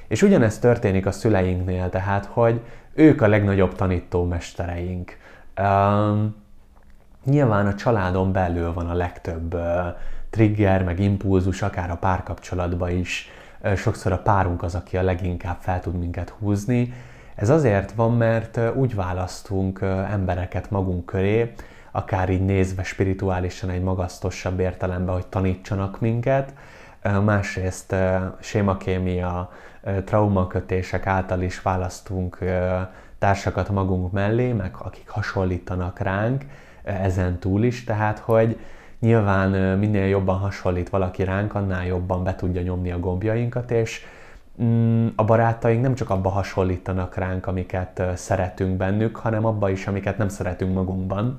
És 0.08 0.22
ugyanezt 0.22 0.60
történik 0.60 1.06
a 1.06 1.12
szüleinknél, 1.12 1.88
tehát, 1.88 2.26
hogy 2.26 2.60
ők 2.94 3.22
a 3.22 3.26
legnagyobb 3.26 3.74
tanítómestereink. 3.74 5.16
Um, 5.60 6.34
nyilván 7.24 7.66
a 7.66 7.74
családon 7.74 8.32
belül 8.32 8.72
van 8.72 8.86
a 8.86 8.94
legtöbb 8.94 9.54
uh, 9.54 9.62
trigger, 10.30 10.84
meg 10.84 11.00
impulzus, 11.00 11.62
akár 11.62 11.90
a 11.90 11.96
párkapcsolatban 11.96 12.90
is. 12.90 13.28
Uh, 13.62 13.74
sokszor 13.74 14.12
a 14.12 14.18
párunk 14.18 14.62
az, 14.62 14.74
aki 14.74 14.96
a 14.96 15.02
leginkább 15.02 15.56
fel 15.60 15.80
tud 15.80 15.98
minket 15.98 16.34
húzni. 16.38 16.92
Ez 17.34 17.48
azért 17.50 17.92
van, 17.92 18.16
mert 18.16 18.60
úgy 18.74 18.94
választunk 18.94 19.78
uh, 19.82 20.12
embereket 20.12 20.70
magunk 20.70 21.06
köré, 21.06 21.54
akár 21.96 22.30
így 22.30 22.44
nézve 22.44 22.82
spirituálisan 22.82 23.70
egy 23.70 23.82
magasztosabb 23.82 24.60
értelemben, 24.60 25.14
hogy 25.14 25.26
tanítsanak 25.26 26.00
minket, 26.00 26.54
másrészt 27.24 27.94
sémakémia, 28.40 29.52
traumakötések 30.04 31.06
által 31.06 31.42
is 31.42 31.62
választunk 31.62 32.38
társakat 33.18 33.68
magunk 33.68 34.12
mellé, 34.12 34.52
meg 34.52 34.74
akik 34.78 35.08
hasonlítanak 35.08 35.98
ránk, 35.98 36.44
ezen 36.82 37.38
túl 37.38 37.64
is, 37.64 37.84
tehát 37.84 38.18
hogy 38.18 38.58
nyilván 39.00 39.78
minél 39.78 40.06
jobban 40.06 40.38
hasonlít 40.38 40.88
valaki 40.88 41.24
ránk, 41.24 41.54
annál 41.54 41.86
jobban 41.86 42.24
be 42.24 42.34
tudja 42.34 42.62
nyomni 42.62 42.90
a 42.90 43.00
gombjainkat, 43.00 43.70
és 43.70 44.04
mm, 44.62 45.06
a 45.16 45.24
barátaink 45.24 45.82
nem 45.82 45.94
csak 45.94 46.10
abba 46.10 46.28
hasonlítanak 46.28 47.14
ránk, 47.14 47.46
amiket 47.46 48.02
szeretünk 48.14 48.76
bennük, 48.76 49.16
hanem 49.16 49.44
abba 49.44 49.70
is, 49.70 49.86
amiket 49.86 50.18
nem 50.18 50.28
szeretünk 50.28 50.74
magunkban. 50.74 51.38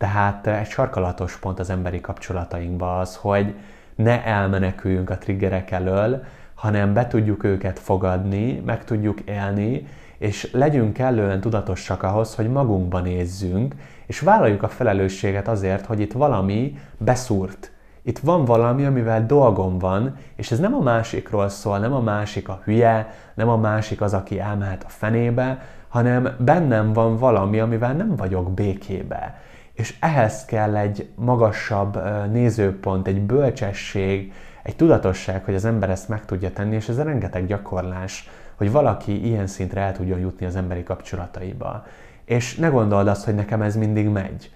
Tehát 0.00 0.46
egy 0.46 0.68
sarkalatos 0.68 1.36
pont 1.36 1.58
az 1.58 1.70
emberi 1.70 2.00
kapcsolatainkban 2.00 2.98
az, 2.98 3.16
hogy 3.16 3.54
ne 3.94 4.24
elmeneküljünk 4.24 5.10
a 5.10 5.18
triggerek 5.18 5.70
elől, 5.70 6.24
hanem 6.54 6.92
be 6.92 7.06
tudjuk 7.06 7.44
őket 7.44 7.78
fogadni, 7.78 8.62
meg 8.66 8.84
tudjuk 8.84 9.20
élni, 9.20 9.86
és 10.18 10.50
legyünk 10.52 10.92
kellően 10.92 11.40
tudatosak 11.40 12.02
ahhoz, 12.02 12.34
hogy 12.34 12.50
magunkban 12.50 13.02
nézzünk, 13.02 13.74
és 14.06 14.20
vállaljuk 14.20 14.62
a 14.62 14.68
felelősséget 14.68 15.48
azért, 15.48 15.86
hogy 15.86 16.00
itt 16.00 16.12
valami 16.12 16.78
beszúrt. 16.98 17.72
Itt 18.02 18.18
van 18.18 18.44
valami, 18.44 18.84
amivel 18.84 19.26
dolgom 19.26 19.78
van, 19.78 20.16
és 20.36 20.50
ez 20.50 20.58
nem 20.58 20.74
a 20.74 20.80
másikról 20.80 21.48
szól, 21.48 21.78
nem 21.78 21.92
a 21.92 22.00
másik 22.00 22.48
a 22.48 22.60
hülye, 22.64 23.14
nem 23.34 23.48
a 23.48 23.56
másik 23.56 24.00
az, 24.00 24.14
aki 24.14 24.38
elmehet 24.38 24.84
a 24.84 24.88
fenébe, 24.88 25.62
hanem 25.88 26.28
bennem 26.38 26.92
van 26.92 27.16
valami, 27.16 27.60
amivel 27.60 27.92
nem 27.92 28.16
vagyok 28.16 28.50
békébe. 28.50 29.48
És 29.80 29.94
ehhez 30.00 30.44
kell 30.44 30.76
egy 30.76 31.08
magasabb 31.14 32.02
nézőpont, 32.30 33.06
egy 33.06 33.20
bölcsesség, 33.20 34.32
egy 34.62 34.76
tudatosság, 34.76 35.44
hogy 35.44 35.54
az 35.54 35.64
ember 35.64 35.90
ezt 35.90 36.08
meg 36.08 36.24
tudja 36.24 36.52
tenni, 36.52 36.74
és 36.74 36.88
ez 36.88 37.02
rengeteg 37.02 37.46
gyakorlás, 37.46 38.28
hogy 38.54 38.72
valaki 38.72 39.26
ilyen 39.26 39.46
szintre 39.46 39.80
el 39.80 39.92
tudjon 39.92 40.18
jutni 40.18 40.46
az 40.46 40.56
emberi 40.56 40.82
kapcsolataiba. 40.82 41.84
És 42.24 42.56
ne 42.56 42.68
gondold 42.68 43.08
azt, 43.08 43.24
hogy 43.24 43.34
nekem 43.34 43.62
ez 43.62 43.76
mindig 43.76 44.08
megy. 44.08 44.50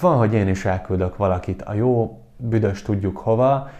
Van, 0.00 0.16
hogy 0.16 0.34
én 0.34 0.48
is 0.48 0.64
elküldök 0.64 1.16
valakit 1.16 1.62
a 1.62 1.74
jó, 1.74 2.20
büdös 2.36 2.82
tudjuk 2.82 3.16
hova, 3.16 3.70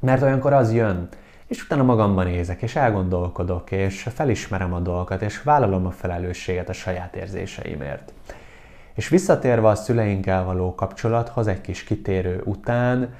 mert 0.00 0.22
olyankor 0.22 0.52
az 0.52 0.72
jön, 0.72 1.08
és 1.46 1.64
utána 1.64 1.82
magamban 1.82 2.26
nézek, 2.26 2.62
és 2.62 2.76
elgondolkodok, 2.76 3.70
és 3.70 4.08
felismerem 4.14 4.72
a 4.72 4.80
dolgokat, 4.80 5.22
és 5.22 5.42
vállalom 5.42 5.86
a 5.86 5.90
felelősséget 5.90 6.68
a 6.68 6.72
saját 6.72 7.16
érzéseimért. 7.16 8.12
És 8.94 9.08
visszatérve 9.08 9.68
a 9.68 9.74
szüleinkkel 9.74 10.44
való 10.44 10.74
kapcsolathoz 10.74 11.46
egy 11.46 11.60
kis 11.60 11.84
kitérő 11.84 12.42
után, 12.44 13.14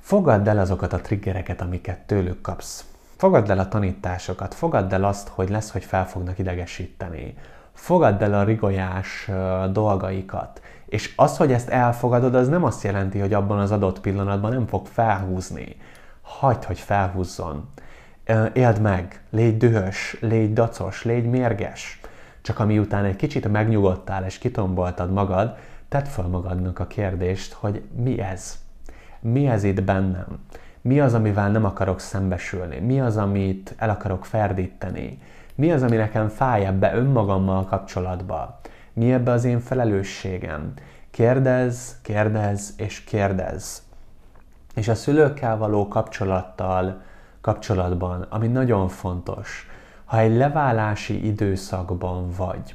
fogadd 0.00 0.48
el 0.48 0.58
azokat 0.58 0.92
a 0.92 1.00
triggereket, 1.00 1.60
amiket 1.60 1.98
tőlük 1.98 2.40
kapsz. 2.40 2.84
Fogadd 3.16 3.50
el 3.50 3.58
a 3.58 3.68
tanításokat, 3.68 4.54
fogadd 4.54 4.92
el 4.94 5.04
azt, 5.04 5.28
hogy 5.28 5.48
lesz, 5.48 5.70
hogy 5.70 5.84
fel 5.84 6.06
fognak 6.06 6.38
idegesíteni. 6.38 7.34
Fogadd 7.72 8.22
el 8.22 8.34
a 8.34 8.44
rigolyás 8.44 9.30
dolgaikat. 9.72 10.60
És 10.86 11.12
az, 11.16 11.36
hogy 11.36 11.52
ezt 11.52 11.68
elfogadod, 11.68 12.34
az 12.34 12.48
nem 12.48 12.64
azt 12.64 12.82
jelenti, 12.82 13.18
hogy 13.18 13.32
abban 13.32 13.58
az 13.58 13.70
adott 13.70 14.00
pillanatban 14.00 14.52
nem 14.52 14.66
fog 14.66 14.86
felhúzni. 14.86 15.76
Hagyd, 16.22 16.64
hogy 16.64 16.78
felhúzzon. 16.78 17.70
Éld 18.52 18.80
meg, 18.80 19.22
légy 19.30 19.56
dühös, 19.56 20.16
légy 20.20 20.52
dacos, 20.52 21.04
légy 21.04 21.24
mérges. 21.24 22.00
Csak 22.42 22.58
ami 22.58 22.78
után 22.78 23.04
egy 23.04 23.16
kicsit 23.16 23.48
megnyugodtál 23.48 24.24
és 24.24 24.38
kitomboltad 24.38 25.12
magad, 25.12 25.56
tedd 25.88 26.04
fel 26.04 26.26
magadnak 26.26 26.78
a 26.78 26.86
kérdést, 26.86 27.52
hogy 27.52 27.82
mi 27.96 28.20
ez? 28.20 28.58
Mi 29.20 29.46
ez 29.46 29.64
itt 29.64 29.82
bennem? 29.82 30.38
Mi 30.80 31.00
az, 31.00 31.14
amivel 31.14 31.50
nem 31.50 31.64
akarok 31.64 32.00
szembesülni? 32.00 32.78
Mi 32.78 33.00
az, 33.00 33.16
amit 33.16 33.74
el 33.76 33.90
akarok 33.90 34.24
ferdíteni? 34.24 35.18
Mi 35.54 35.72
az, 35.72 35.82
ami 35.82 35.96
nekem 35.96 36.28
fáj 36.28 36.64
ebbe 36.64 36.94
önmagammal 36.94 37.64
kapcsolatba? 37.64 38.60
Mi 38.92 39.12
ebbe 39.12 39.30
az 39.30 39.44
én 39.44 39.60
felelősségem? 39.60 40.72
Kérdez, 41.10 41.98
kérdez 42.02 42.74
és 42.76 43.04
kérdez. 43.04 43.82
És 44.74 44.88
a 44.88 44.94
szülőkkel 44.94 45.56
való 45.56 45.88
kapcsolattal, 45.88 47.02
kapcsolatban, 47.40 48.26
ami 48.28 48.46
nagyon 48.46 48.88
fontos, 48.88 49.66
ha 50.12 50.18
egy 50.18 50.36
leválási 50.36 51.26
időszakban 51.26 52.30
vagy, 52.36 52.74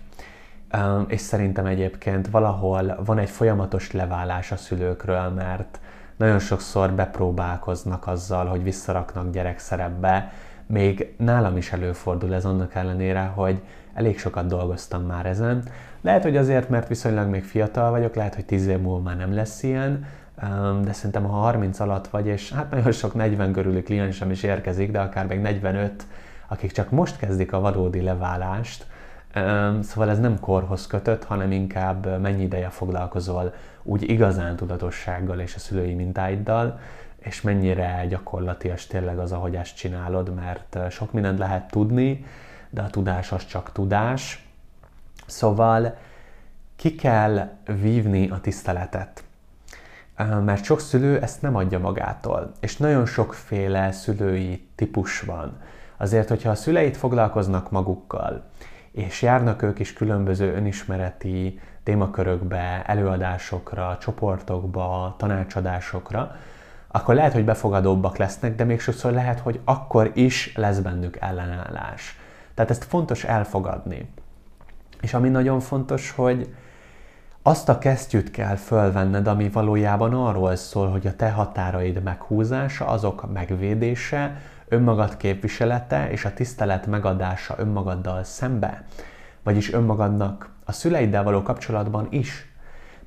és 1.08 1.22
szerintem 1.22 1.66
egyébként 1.66 2.30
valahol 2.30 3.00
van 3.06 3.18
egy 3.18 3.30
folyamatos 3.30 3.92
leválás 3.92 4.52
a 4.52 4.56
szülőkről, 4.56 5.30
mert 5.30 5.80
nagyon 6.16 6.40
sokszor 6.40 6.92
bepróbálkoznak 6.92 8.08
azzal, 8.08 8.46
hogy 8.46 8.64
visszaraknak 8.64 9.32
gyerekszerepbe, 9.32 10.32
még 10.66 11.14
nálam 11.18 11.58
is 11.58 11.72
előfordul 11.72 12.34
ez 12.34 12.46
annak 12.46 12.76
ellenére, 12.76 13.32
hogy 13.36 13.62
elég 13.94 14.20
sokat 14.20 14.46
dolgoztam 14.46 15.04
már 15.04 15.26
ezen. 15.26 15.64
Lehet, 16.02 16.24
hogy 16.24 16.38
azért, 16.38 16.70
mert 16.70 16.88
viszonylag 16.88 17.30
még 17.30 17.44
fiatal 17.44 17.92
vagyok, 17.92 18.16
lehet, 18.16 18.36
hogy 18.36 18.46
10 18.46 18.68
év 18.68 18.80
múlva 18.80 19.02
már 19.02 19.18
nem 19.18 19.34
lesz 19.34 19.64
ilyen, 19.64 20.06
de 20.84 20.94
szerintem 20.94 21.24
ha 21.24 21.38
30 21.38 21.80
alatt 21.80 22.08
vagy, 22.08 22.28
és 22.28 22.52
hát 22.52 22.72
nagyon 22.72 22.92
sok 22.92 23.14
40 23.14 23.52
körüli 23.52 23.84
kliensem 23.84 24.32
is 24.32 24.44
érkezik, 24.44 24.92
de 24.92 25.00
akár 25.00 25.26
még 25.26 25.40
45 25.40 26.08
akik 26.48 26.72
csak 26.72 26.90
most 26.90 27.18
kezdik 27.18 27.54
a 27.54 27.60
valódi 27.60 28.02
leválást, 28.02 28.86
Szóval 29.82 30.10
ez 30.10 30.20
nem 30.20 30.40
korhoz 30.40 30.88
kötött, 30.88 31.24
hanem 31.24 31.52
inkább 31.52 32.22
mennyi 32.22 32.44
ideje 32.44 32.70
foglalkozol 32.70 33.54
úgy 33.84 34.10
igazán 34.10 34.56
tudatossággal 34.56 35.40
és 35.40 35.56
a 35.56 35.60
szülői 35.60 35.94
mintáiddal, 35.94 36.80
és 37.18 37.42
mennyire 37.42 38.06
gyakorlatias 38.10 38.88
tényleg 38.88 39.20
az, 39.20 39.32
ahogy 39.32 39.56
ezt 39.56 39.76
csinálod, 39.76 40.34
mert 40.34 40.78
sok 40.90 41.12
mindent 41.12 41.40
lehet 41.40 41.72
tudni, 41.72 42.26
de 42.70 42.82
a 42.82 42.90
tudás 42.90 43.32
az 43.32 43.46
csak 43.46 43.72
tudás. 43.72 44.48
Szóval 45.26 45.98
ki 46.76 46.96
kell 46.96 47.50
vívni 47.66 48.30
a 48.30 48.40
tiszteletet. 48.40 49.24
Mert 50.44 50.64
sok 50.64 50.80
szülő 50.80 51.22
ezt 51.22 51.42
nem 51.42 51.56
adja 51.56 51.80
magától, 51.80 52.52
és 52.60 52.78
nagyon 52.78 53.06
sokféle 53.06 53.92
szülői 53.92 54.68
típus 54.76 55.22
van. 55.22 55.62
Azért, 55.98 56.30
hogyha 56.30 56.50
a 56.50 56.56
szüleit 56.56 56.98
foglalkoznak 56.98 57.72
magukkal, 57.72 58.44
és 58.92 59.22
járnak 59.22 59.62
ők 59.62 59.80
is 59.80 59.94
különböző 59.94 60.54
önismereti 60.54 61.60
témakörökbe, 61.84 62.84
előadásokra, 62.86 63.98
csoportokba, 64.00 65.16
tanácsadásokra, 65.18 66.36
akkor 66.88 67.16
lehet, 67.16 67.34
hogy 67.34 67.46
befogadóbbak 67.46 68.18
lesznek, 68.18 68.56
de 68.56 68.64
még 68.64 68.80
sokszor 68.80 69.12
lehet, 69.12 69.40
hogy 69.40 69.60
akkor 69.64 70.12
is 70.14 70.54
lesz 70.56 70.80
bennük 70.80 71.18
ellenállás. 71.20 72.20
Tehát 72.54 72.72
ezt 72.72 72.84
fontos 72.84 73.24
elfogadni. 73.24 74.10
És 75.02 75.14
ami 75.14 75.30
nagyon 75.30 75.60
fontos, 75.60 76.12
hogy 76.12 76.56
azt 77.42 77.70
a 77.70 77.78
kesztyűt 77.78 78.32
kell 78.32 78.56
fölvenned, 78.56 79.28
ami 79.28 79.50
valójában 79.50 80.14
arról 80.14 80.56
szól, 80.56 80.88
hogy 80.90 81.08
a 81.08 81.16
te 81.16 81.32
határaid 81.32 82.04
meghúzása, 82.04 82.86
azok 82.86 83.34
megvédése, 83.34 84.42
önmagad 84.70 85.18
képviselete 85.18 86.10
és 86.12 86.26
a 86.26 86.34
tisztelet 86.34 86.88
megadása 86.88 87.56
önmagaddal 87.58 88.24
szembe, 88.24 88.84
vagyis 89.44 89.74
önmagadnak 89.74 90.50
a 90.66 90.72
szüleiddel 90.72 91.24
való 91.24 91.42
kapcsolatban 91.42 92.08
is. 92.10 92.52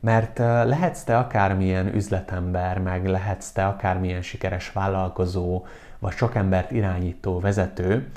Mert 0.00 0.38
lehetsz 0.38 1.02
te 1.02 1.18
akármilyen 1.18 1.94
üzletember, 1.94 2.78
meg 2.78 3.06
lehetsz 3.06 3.50
te 3.50 3.66
akármilyen 3.66 4.22
sikeres 4.22 4.72
vállalkozó, 4.72 5.66
vagy 5.98 6.12
sok 6.12 6.34
embert 6.34 6.70
irányító 6.70 7.40
vezető, 7.40 8.10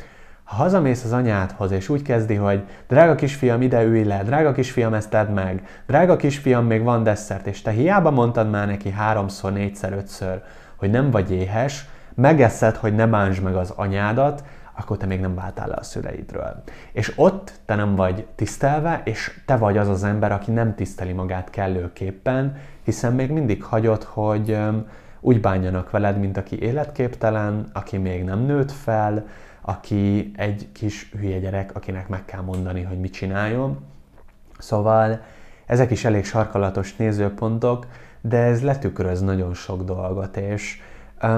ha 0.44 0.56
hazamész 0.56 1.04
az 1.04 1.12
anyádhoz, 1.12 1.72
és 1.72 1.90
úgy 1.90 2.02
kezdi, 2.02 2.36
hogy 2.36 2.64
drága 2.88 3.16
kisfiam, 3.16 3.62
ide 3.62 3.84
ülj 3.84 4.04
le, 4.04 4.24
drága 4.24 4.52
kisfiam, 4.52 4.94
ezt 4.94 5.10
tedd 5.10 5.28
meg, 5.28 5.68
drága 5.88 6.16
kisfiam, 6.16 6.66
még 6.66 6.84
van 6.84 7.04
desszert, 7.04 7.48
és 7.48 7.62
te 7.62 7.72
hiába 7.72 8.12
mondtad 8.12 8.50
már 8.50 8.68
neki 8.68 8.92
háromszor, 8.92 9.54
négyszer, 9.54 9.94
ötször, 9.94 10.42
hogy 10.76 10.90
nem 10.90 11.12
vagy 11.12 11.32
éhes, 11.32 11.86
megeszed, 12.16 12.76
hogy 12.76 12.96
ne 12.96 13.08
bántsd 13.08 13.44
meg 13.44 13.56
az 13.56 13.70
anyádat, 13.70 14.44
akkor 14.76 14.98
te 14.98 15.06
még 15.06 15.20
nem 15.20 15.36
váltál 15.36 15.68
le 15.68 15.74
a 15.74 15.84
szüleidről. 15.84 16.64
És 16.92 17.14
ott 17.16 17.54
te 17.66 17.76
nem 17.76 17.96
vagy 17.96 18.28
tisztelve, 18.36 19.02
és 19.06 19.42
te 19.46 19.58
vagy 19.58 19.78
az 19.78 19.88
az 19.88 20.04
ember, 20.04 20.32
aki 20.32 20.52
nem 20.52 20.76
tiszteli 20.76 21.12
magát 21.12 21.50
kellőképpen, 21.50 22.58
hiszen 22.84 23.14
még 23.14 23.32
mindig 23.32 23.64
hagyod, 23.64 24.04
hogy 24.04 24.58
úgy 25.20 25.42
bánjanak 25.42 25.92
veled, 25.92 26.20
mint 26.20 26.38
aki 26.38 26.62
életképtelen, 26.62 27.70
aki 27.74 27.98
még 27.98 28.24
nem 28.24 28.40
nőtt 28.40 28.72
fel, 28.72 29.26
aki 29.62 30.32
egy 30.36 30.68
kis 30.72 31.12
hülye 31.20 31.40
gyerek, 31.40 31.76
akinek 31.76 32.08
meg 32.08 32.26
kell 32.26 32.42
mondani, 32.42 32.82
hogy 32.82 33.00
mit 33.00 33.14
csináljon. 33.14 33.86
Szóval 34.58 35.22
ezek 35.66 35.92
is 35.92 36.06
elég 36.06 36.26
sarkalatos 36.26 36.96
nézőpontok, 36.96 37.88
de 38.22 38.38
ez 38.38 38.64
letükröz 38.64 39.22
nagyon 39.22 39.54
sok 39.54 39.84
dolgot, 39.84 40.38
és 40.38 40.82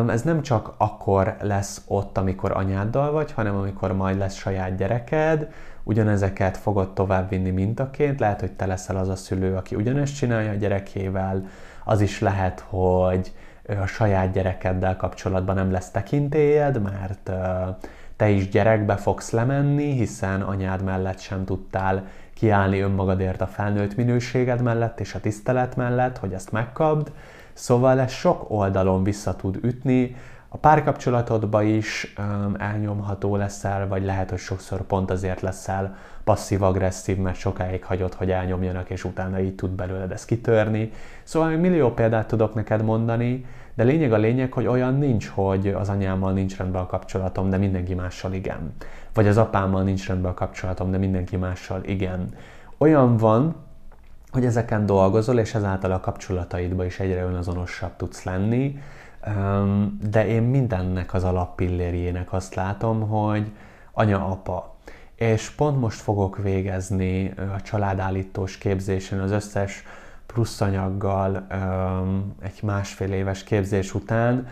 ez 0.07 0.21
nem 0.21 0.41
csak 0.41 0.73
akkor 0.77 1.35
lesz 1.41 1.81
ott, 1.87 2.17
amikor 2.17 2.51
anyáddal 2.51 3.11
vagy, 3.11 3.31
hanem 3.31 3.55
amikor 3.55 3.93
majd 3.93 4.17
lesz 4.17 4.35
saját 4.35 4.75
gyereked, 4.75 5.51
ugyanezeket 5.83 6.57
fogod 6.57 6.93
továbbvinni 6.93 7.49
mintaként, 7.49 8.19
lehet, 8.19 8.39
hogy 8.39 8.51
te 8.51 8.65
leszel 8.65 8.97
az 8.97 9.09
a 9.09 9.15
szülő, 9.15 9.55
aki 9.55 9.75
ugyanezt 9.75 10.15
csinálja 10.15 10.51
a 10.51 10.55
gyerekével, 10.55 11.47
az 11.83 12.01
is 12.01 12.19
lehet, 12.19 12.59
hogy 12.59 13.33
a 13.81 13.85
saját 13.85 14.31
gyerekeddel 14.31 14.95
kapcsolatban 14.95 15.55
nem 15.55 15.71
lesz 15.71 15.91
tekintélyed, 15.91 16.81
mert 16.81 17.31
te 18.15 18.29
is 18.29 18.49
gyerekbe 18.49 18.95
fogsz 18.95 19.31
lemenni, 19.31 19.91
hiszen 19.91 20.41
anyád 20.41 20.83
mellett 20.83 21.19
sem 21.19 21.45
tudtál 21.45 22.07
kiállni 22.33 22.79
önmagadért 22.79 23.41
a 23.41 23.47
felnőtt 23.47 23.95
minőséged 23.95 24.61
mellett 24.61 24.99
és 24.99 25.15
a 25.15 25.19
tisztelet 25.19 25.75
mellett, 25.75 26.17
hogy 26.17 26.33
ezt 26.33 26.51
megkapd. 26.51 27.11
Szóval 27.55 27.99
ez 27.99 28.11
sok 28.11 28.45
oldalon 28.47 29.03
vissza 29.03 29.35
tud 29.35 29.59
ütni, 29.61 30.15
a 30.55 30.57
párkapcsolatodba 30.57 31.61
is 31.61 32.13
um, 32.17 32.55
elnyomható 32.59 33.35
leszel, 33.35 33.87
vagy 33.87 34.05
lehet, 34.05 34.29
hogy 34.29 34.39
sokszor 34.39 34.81
pont 34.81 35.11
azért 35.11 35.41
leszel 35.41 35.97
passzív-agresszív, 36.23 37.17
mert 37.17 37.37
sokáig 37.37 37.83
hagyod, 37.83 38.13
hogy 38.13 38.31
elnyomjanak, 38.31 38.89
és 38.89 39.03
utána 39.03 39.39
így 39.39 39.55
tud 39.55 39.69
belőled 39.69 40.11
ez 40.11 40.25
kitörni. 40.25 40.91
Szóval 41.23 41.49
még 41.49 41.57
millió 41.57 41.93
példát 41.93 42.27
tudok 42.27 42.53
neked 42.53 42.83
mondani, 42.83 43.45
de 43.73 43.83
lényeg 43.83 44.13
a 44.13 44.17
lényeg, 44.17 44.51
hogy 44.51 44.67
olyan 44.67 44.97
nincs, 44.97 45.27
hogy 45.27 45.67
az 45.67 45.89
anyámmal 45.89 46.31
nincs 46.31 46.57
rendben 46.57 46.81
a 46.81 46.85
kapcsolatom, 46.85 47.49
de 47.49 47.57
mindenki 47.57 47.93
mással 47.93 48.33
igen. 48.33 48.73
Vagy 49.13 49.27
az 49.27 49.37
apámmal 49.37 49.83
nincs 49.83 50.07
rendben 50.07 50.31
a 50.31 50.33
kapcsolatom, 50.33 50.91
de 50.91 50.97
mindenki 50.97 51.37
mással 51.37 51.83
igen. 51.83 52.33
Olyan 52.77 53.17
van, 53.17 53.55
hogy 54.35 54.45
ezeken 54.45 54.85
dolgozol, 54.85 55.39
és 55.39 55.53
ezáltal 55.53 55.91
a 55.91 55.99
kapcsolataidba 55.99 56.85
is 56.85 56.99
egyre 56.99 57.23
önazonosabb 57.23 57.95
tudsz 57.95 58.23
lenni, 58.23 58.79
de 60.09 60.27
én 60.27 60.41
mindennek 60.41 61.13
az 61.13 61.23
alappillérjének 61.23 62.33
azt 62.33 62.55
látom, 62.55 63.07
hogy 63.07 63.51
anya-apa. 63.91 64.75
És 65.15 65.49
pont 65.49 65.79
most 65.79 65.99
fogok 65.99 66.37
végezni 66.37 67.33
a 67.55 67.61
családállítós 67.61 68.57
képzésen 68.57 69.19
az 69.19 69.31
összes 69.31 69.83
plusz 70.25 70.61
anyaggal 70.61 71.47
egy 72.41 72.59
másfél 72.63 73.11
éves 73.11 73.43
képzés 73.43 73.93
után, 73.93 74.47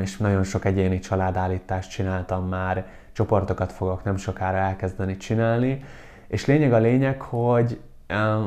és 0.00 0.16
nagyon 0.16 0.44
sok 0.44 0.64
egyéni 0.64 0.98
családállítást 0.98 1.90
csináltam 1.90 2.48
már, 2.48 2.86
csoportokat 3.12 3.72
fogok 3.72 4.04
nem 4.04 4.16
sokára 4.16 4.56
elkezdeni 4.56 5.16
csinálni, 5.16 5.84
és 6.28 6.46
lényeg 6.46 6.72
a 6.72 6.78
lényeg, 6.78 7.20
hogy 7.20 7.80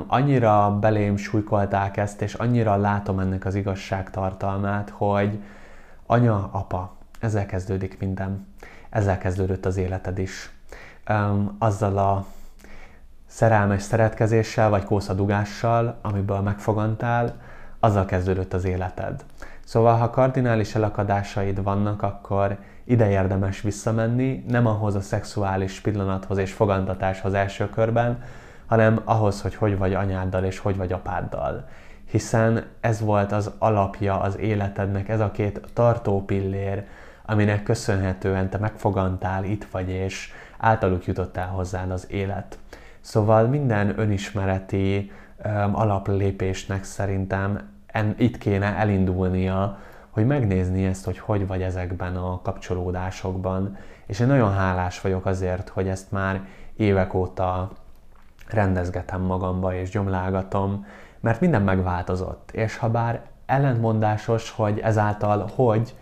annyira 0.08 0.78
belém 0.80 1.18
súlykolták 1.18 1.98
ezt, 1.98 2.22
és 2.22 2.34
annyira 2.34 2.76
látom 2.76 3.20
ennek 3.20 3.46
az 3.46 3.56
igazságtartalmát, 3.56 4.90
hogy 4.90 5.40
anya, 6.06 6.50
apa, 6.52 6.94
ezzel 7.20 7.46
kezdődik 7.46 8.00
minden. 8.00 8.48
Ezzel 8.90 9.18
kezdődött 9.18 9.66
az 9.66 9.78
életed 9.78 10.18
is. 10.18 10.50
Azzal 11.58 11.98
a 11.98 12.26
szerelmes 13.28 13.82
szeretkezéssel 13.82 14.70
vagy 14.70 14.84
kószadugással, 14.84 15.98
amiből 16.02 16.40
megfogantál, 16.40 17.42
azzal 17.80 18.06
kezdődött 18.06 18.54
az 18.54 18.66
életed. 18.66 19.24
Szóval, 19.64 19.98
ha 19.98 20.10
kardinális 20.10 20.76
elakadásaid 20.76 21.64
vannak, 21.64 22.04
akkor 22.04 22.58
ide 22.84 23.10
érdemes 23.10 23.62
visszamenni, 23.62 24.44
nem 24.48 24.66
ahhoz 24.66 24.96
a 24.96 25.02
szexuális 25.02 25.80
pillanathoz 25.80 26.38
és 26.38 26.52
fogantatáshoz 26.52 27.34
első 27.34 27.70
körben, 27.70 28.24
hanem 28.66 29.02
ahhoz, 29.04 29.42
hogy 29.42 29.56
hogy 29.56 29.78
vagy 29.78 29.94
anyáddal 29.94 30.44
és 30.44 30.60
hogy 30.60 30.78
vagy 30.78 30.92
apáddal. 30.92 31.68
Hiszen 32.10 32.66
ez 32.80 33.02
volt 33.02 33.32
az 33.32 33.52
alapja 33.58 34.20
az 34.20 34.38
életednek, 34.38 35.10
ez 35.10 35.20
a 35.20 35.32
két 35.32 35.62
tartó 35.74 36.26
pillér, 36.26 36.86
aminek 37.26 37.64
köszönhetően 37.64 38.50
te 38.50 38.58
megfogantál, 38.58 39.44
itt 39.44 39.66
vagy, 39.72 39.90
és 39.90 40.32
általuk 40.58 41.06
jutottál 41.06 41.48
hozzád 41.48 41.92
az 41.92 42.08
élet. 42.12 42.58
Szóval 43.02 43.48
minden 43.48 44.00
önismereti 44.00 45.12
um, 45.46 45.76
alaplépésnek 45.76 46.84
szerintem 46.84 47.70
en, 47.88 48.16
itt 48.18 48.38
kéne 48.38 48.76
elindulnia, 48.76 49.78
hogy 50.10 50.26
megnézni 50.26 50.86
ezt, 50.86 51.06
hogy 51.06 51.20
hogy 51.20 51.48
vagy 51.48 51.62
ezekben 51.62 52.16
a 52.16 52.42
kapcsolódásokban. 52.42 53.78
És 54.06 54.20
én 54.20 54.28
nagyon 54.28 54.54
hálás 54.54 55.02
vagyok 55.02 55.26
azért, 55.26 55.70
hogy 55.70 55.88
ezt 55.88 56.12
már 56.12 56.42
évek 56.76 57.14
óta 57.14 57.72
rendezgetem 58.50 59.22
magamba 59.22 59.74
és 59.74 59.90
gyomlálgatom, 59.90 60.86
mert 61.20 61.40
minden 61.40 61.62
megváltozott. 61.62 62.52
És 62.52 62.78
ha 62.78 62.90
bár 62.90 63.22
ellentmondásos, 63.46 64.50
hogy 64.50 64.80
ezáltal 64.80 65.50
hogy, 65.56 65.96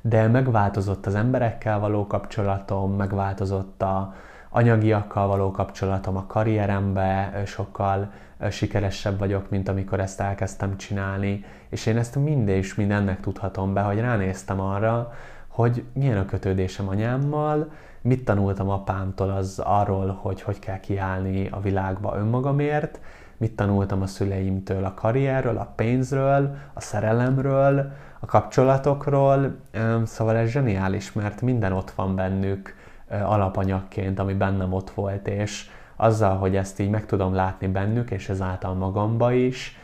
de 0.00 0.26
megváltozott 0.26 1.06
az 1.06 1.14
emberekkel 1.14 1.78
való 1.78 2.06
kapcsolatom, 2.06 2.96
megváltozott 2.96 3.82
a, 3.82 4.14
anyagiakkal 4.48 5.26
való 5.26 5.50
kapcsolatom, 5.50 6.16
a 6.16 6.26
karrierembe 6.26 7.42
sokkal 7.46 8.10
sikeresebb 8.50 9.18
vagyok, 9.18 9.50
mint 9.50 9.68
amikor 9.68 10.00
ezt 10.00 10.20
elkezdtem 10.20 10.76
csinálni, 10.76 11.44
és 11.68 11.86
én 11.86 11.96
ezt 11.96 12.16
mind 12.16 12.48
és 12.48 12.74
mindennek 12.74 13.20
tudhatom 13.20 13.72
be, 13.72 13.80
hogy 13.80 14.00
ránéztem 14.00 14.60
arra, 14.60 15.12
hogy 15.48 15.84
milyen 15.92 16.18
a 16.18 16.24
kötődésem 16.24 16.88
anyámmal, 16.88 17.70
mit 18.00 18.24
tanultam 18.24 18.68
apámtól 18.68 19.30
az 19.30 19.62
arról, 19.64 20.18
hogy 20.20 20.42
hogy 20.42 20.58
kell 20.58 20.80
kiállni 20.80 21.48
a 21.48 21.60
világba 21.60 22.16
önmagamért, 22.16 23.00
mit 23.36 23.56
tanultam 23.56 24.02
a 24.02 24.06
szüleimtől 24.06 24.84
a 24.84 24.94
karrierről, 24.94 25.56
a 25.56 25.72
pénzről, 25.76 26.56
a 26.72 26.80
szerelemről, 26.80 27.92
a 28.20 28.26
kapcsolatokról, 28.26 29.56
szóval 30.04 30.36
ez 30.36 30.48
zseniális, 30.48 31.12
mert 31.12 31.40
minden 31.40 31.72
ott 31.72 31.90
van 31.90 32.14
bennük, 32.14 32.74
alapanyagként, 33.10 34.18
ami 34.18 34.34
bennem 34.34 34.72
ott 34.72 34.90
volt, 34.90 35.28
és 35.28 35.70
azzal, 35.96 36.36
hogy 36.36 36.56
ezt 36.56 36.80
így 36.80 36.90
meg 36.90 37.06
tudom 37.06 37.34
látni 37.34 37.66
bennük, 37.66 38.10
és 38.10 38.28
ezáltal 38.28 38.74
magamba 38.74 39.32
is, 39.32 39.76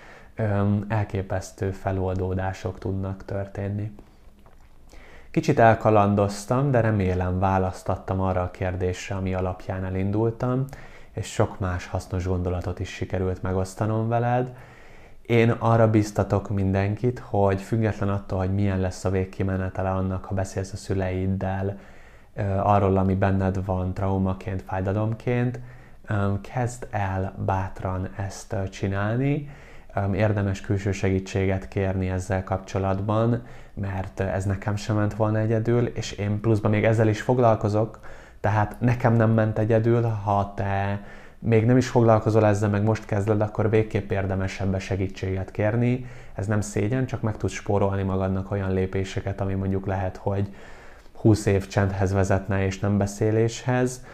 elképesztő 0.89 1.71
feloldódások 1.71 2.79
tudnak 2.79 3.25
történni. 3.25 3.91
Kicsit 5.35 5.59
elkalandoztam, 5.59 6.71
de 6.71 6.81
remélem 6.81 7.39
választattam 7.39 8.21
arra 8.21 8.43
a 8.43 8.51
kérdésre, 8.51 9.15
ami 9.15 9.35
alapján 9.35 9.85
elindultam, 9.85 10.65
és 11.13 11.27
sok 11.27 11.59
más 11.59 11.87
hasznos 11.87 12.27
gondolatot 12.27 12.81
is 12.81 12.89
sikerült 12.89 13.43
megosztanom 13.43 14.09
veled. 14.09 14.55
Én 15.23 15.51
arra 15.51 15.91
biztatok 15.91 16.49
mindenkit, 16.49 17.19
hogy 17.19 17.61
független 17.61 18.09
attól, 18.09 18.39
hogy 18.39 18.55
milyen 18.55 18.81
lesz 18.81 19.05
a 19.05 19.11
végkimenetele 19.11 19.91
annak, 19.91 20.25
ha 20.25 20.35
beszélsz 20.35 20.73
a 20.73 20.77
szüleiddel, 20.77 21.79
arról, 22.59 22.97
ami 22.97 23.15
benned 23.15 23.65
van 23.65 23.95
traumaként, 23.95 24.63
fájdalomként, 24.63 25.61
kezd 26.53 26.87
el 26.91 27.35
bátran 27.45 28.09
ezt 28.17 28.57
csinálni. 28.71 29.49
Érdemes 30.15 30.61
külső 30.61 30.93
segítséget 30.93 31.69
kérni 31.69 32.09
ezzel 32.09 32.45
kapcsolatban, 32.45 33.43
mert 33.75 34.21
ez 34.21 34.45
nekem 34.45 34.77
sem 34.77 34.97
ment 34.97 35.15
volna 35.15 35.39
egyedül, 35.39 35.87
és 35.87 36.13
én 36.13 36.41
pluszban 36.41 36.71
még 36.71 36.85
ezzel 36.85 37.09
is 37.09 37.21
foglalkozok, 37.21 38.01
tehát 38.41 38.77
nekem 38.81 39.15
nem 39.15 39.31
ment 39.31 39.59
egyedül, 39.59 40.03
ha 40.03 40.53
te 40.57 41.01
még 41.39 41.67
nem 41.67 41.77
is 41.77 41.89
foglalkozol 41.89 42.47
ezzel, 42.47 42.69
meg 42.69 42.83
most 42.83 43.05
kezded, 43.05 43.41
akkor 43.41 43.71
végképp 43.71 44.11
érdemes 44.11 44.61
ebbe 44.61 44.79
segítséget 44.79 45.51
kérni. 45.51 46.07
Ez 46.35 46.47
nem 46.47 46.61
szégyen, 46.61 47.07
csak 47.07 47.21
meg 47.21 47.37
tudsz 47.37 47.53
spórolni 47.53 48.03
magadnak 48.03 48.51
olyan 48.51 48.73
lépéseket, 48.73 49.41
ami 49.41 49.55
mondjuk 49.55 49.87
lehet, 49.87 50.17
hogy 50.17 50.55
20 51.13 51.47
év 51.47 51.67
csendhez 51.67 52.13
vezetne 52.13 52.65
és 52.65 52.79
nem 52.79 52.99
beszéléshez, 52.99 54.05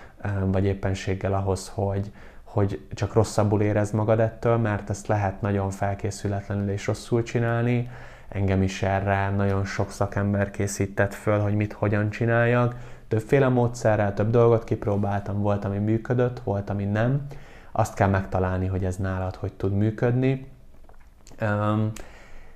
vagy 0.45 0.65
éppenséggel 0.65 1.35
ahhoz, 1.35 1.73
hogy, 1.75 2.13
hogy 2.51 2.87
csak 2.95 3.13
rosszabbul 3.13 3.63
érezd 3.63 3.95
magad 3.95 4.21
ettől, 4.21 4.57
mert 4.57 4.91
ezt 4.91 5.07
lehet 5.07 5.41
nagyon 5.41 5.71
felkészületlenül 5.71 6.71
és 6.71 6.87
rosszul 6.87 7.23
csinálni. 7.23 7.91
Engem 8.29 8.63
is 8.63 8.83
erre 8.83 9.31
nagyon 9.31 9.65
sok 9.65 9.91
szakember 9.91 10.51
készített 10.51 11.15
föl, 11.15 11.39
hogy 11.39 11.55
mit, 11.55 11.73
hogyan 11.73 12.11
csináljak. 12.11 12.77
Többféle 13.09 13.49
módszerrel, 13.49 14.15
több 14.15 14.31
dolgot 14.31 14.65
kipróbáltam, 14.65 15.41
volt, 15.41 15.65
ami 15.65 15.79
működött, 15.79 16.41
volt, 16.41 16.71
ami 16.71 16.85
nem. 16.85 17.27
Azt 17.73 17.95
kell 17.95 18.09
megtalálni, 18.09 18.67
hogy 18.67 18.85
ez 18.85 18.97
nálad 18.97 19.35
hogy 19.35 19.53
tud 19.53 19.73
működni. 19.73 20.51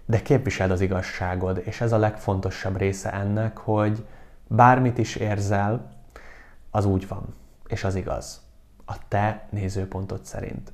De 0.06 0.22
képviseld 0.22 0.70
az 0.70 0.80
igazságod, 0.80 1.62
és 1.64 1.80
ez 1.80 1.92
a 1.92 1.98
legfontosabb 1.98 2.76
része 2.76 3.12
ennek, 3.12 3.56
hogy 3.56 4.06
bármit 4.46 4.98
is 4.98 5.16
érzel, 5.16 5.92
az 6.70 6.84
úgy 6.84 7.08
van, 7.08 7.34
és 7.66 7.84
az 7.84 7.94
igaz. 7.94 8.43
A 8.86 8.94
te 9.08 9.46
nézőpontod 9.50 10.24
szerint. 10.24 10.72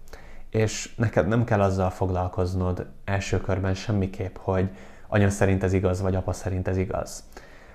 És 0.51 0.95
neked 0.97 1.29
nem 1.29 1.45
kell 1.45 1.61
azzal 1.61 1.91
foglalkoznod 1.91 2.87
első 3.05 3.41
körben 3.41 3.75
semmiképp, 3.75 4.37
hogy 4.39 4.71
anya 5.09 5.31
szerint 5.31 5.63
ez 5.63 5.73
igaz, 5.73 6.01
vagy 6.01 6.15
apa 6.15 6.33
szerint 6.33 6.69
ez 6.69 6.77
igaz. 6.77 7.25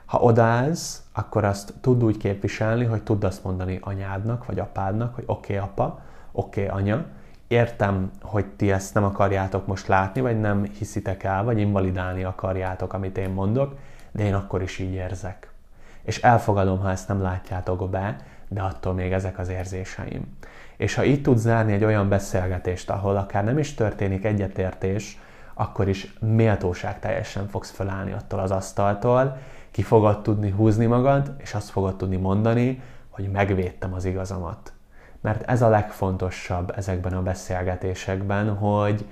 Ha 0.06 0.19
odaállsz, 0.19 1.04
akkor 1.13 1.43
azt 1.43 1.74
tudd 1.82 2.04
úgy 2.04 2.17
képviselni, 2.17 2.86
hogy 2.86 3.04
tudd 3.04 3.26
azt 3.26 3.43
mondani 3.43 3.80
anyádnak, 3.82 4.45
vagy 4.45 4.60
apádnak, 4.60 5.15
hogy 5.15 5.24
oké 5.28 5.54
okay, 5.58 5.67
apa, 5.69 6.02
oké 6.32 6.65
okay, 6.65 6.82
anya, 6.82 7.06
értem, 7.48 8.12
hogy 8.21 8.45
ti 8.45 8.71
ezt 8.71 8.93
nem 8.93 9.04
akarjátok 9.04 9.67
most 9.67 9.88
látni, 9.88 10.21
vagy 10.21 10.39
nem 10.39 10.63
hiszitek 10.63 11.24
el, 11.24 11.43
vagy 11.43 11.60
invalidálni 11.60 12.24
akarjátok, 12.24 12.93
amit 12.93 13.17
én 13.17 13.30
mondok, 13.30 13.78
de 14.12 14.24
én 14.24 14.34
akkor 14.34 14.62
is 14.62 14.80
így 14.80 14.93
érzek 14.93 15.50
és 16.06 16.21
elfogadom, 16.21 16.80
ha 16.80 16.89
ezt 16.89 17.08
nem 17.08 17.21
látjátok 17.21 17.89
be, 17.89 18.15
de 18.47 18.62
attól 18.62 18.93
még 18.93 19.12
ezek 19.12 19.39
az 19.39 19.49
érzéseim. 19.49 20.38
És 20.77 20.95
ha 20.95 21.03
így 21.03 21.21
tudsz 21.21 21.41
zárni 21.41 21.73
egy 21.73 21.84
olyan 21.84 22.10
beszélgetést, 22.10 22.89
ahol 22.89 23.15
akár 23.15 23.43
nem 23.43 23.58
is 23.58 23.73
történik 23.73 24.25
egyetértés, 24.25 25.19
akkor 25.53 25.88
is 25.88 26.13
méltóság 26.19 26.99
teljesen 26.99 27.47
fogsz 27.47 27.71
felállni 27.71 28.12
attól 28.12 28.39
az 28.39 28.51
asztaltól, 28.51 29.38
ki 29.71 29.81
fogod 29.81 30.21
tudni 30.21 30.49
húzni 30.49 30.86
magad, 30.86 31.34
és 31.38 31.53
azt 31.53 31.69
fogod 31.69 31.95
tudni 31.95 32.15
mondani, 32.15 32.81
hogy 33.10 33.31
megvédtem 33.31 33.93
az 33.93 34.05
igazamat. 34.05 34.73
Mert 35.21 35.49
ez 35.49 35.62
a 35.62 35.69
legfontosabb 35.69 36.73
ezekben 36.77 37.13
a 37.13 37.21
beszélgetésekben, 37.21 38.55
hogy 38.55 39.05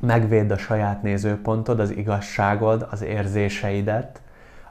megvédd 0.00 0.52
a 0.52 0.58
saját 0.58 1.02
nézőpontod, 1.02 1.80
az 1.80 1.90
igazságod, 1.90 2.86
az 2.90 3.02
érzéseidet, 3.02 4.20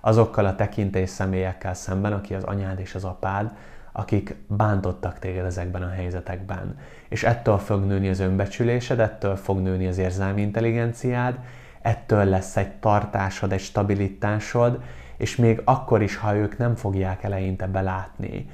azokkal 0.01 0.45
a 0.45 0.55
tekintés 0.55 1.09
személyekkel 1.09 1.73
szemben, 1.73 2.13
aki 2.13 2.33
az 2.33 2.43
anyád 2.43 2.79
és 2.79 2.95
az 2.95 3.03
apád, 3.03 3.51
akik 3.91 4.35
bántottak 4.47 5.19
téged 5.19 5.45
ezekben 5.45 5.81
a 5.81 5.89
helyzetekben. 5.89 6.77
És 7.09 7.23
ettől 7.23 7.57
fog 7.57 7.85
nőni 7.85 8.09
az 8.09 8.19
önbecsülésed, 8.19 8.99
ettől 8.99 9.35
fog 9.35 9.59
nőni 9.59 9.87
az 9.87 9.97
érzelmi 9.97 10.41
intelligenciád, 10.41 11.39
ettől 11.81 12.25
lesz 12.25 12.57
egy 12.57 12.71
tartásod, 12.71 13.51
egy 13.51 13.59
stabilitásod, 13.59 14.81
és 15.17 15.35
még 15.35 15.61
akkor 15.65 16.01
is, 16.01 16.15
ha 16.15 16.35
ők 16.35 16.57
nem 16.57 16.75
fogják 16.75 17.23
eleinte 17.23 17.67
belátni. 17.67 18.49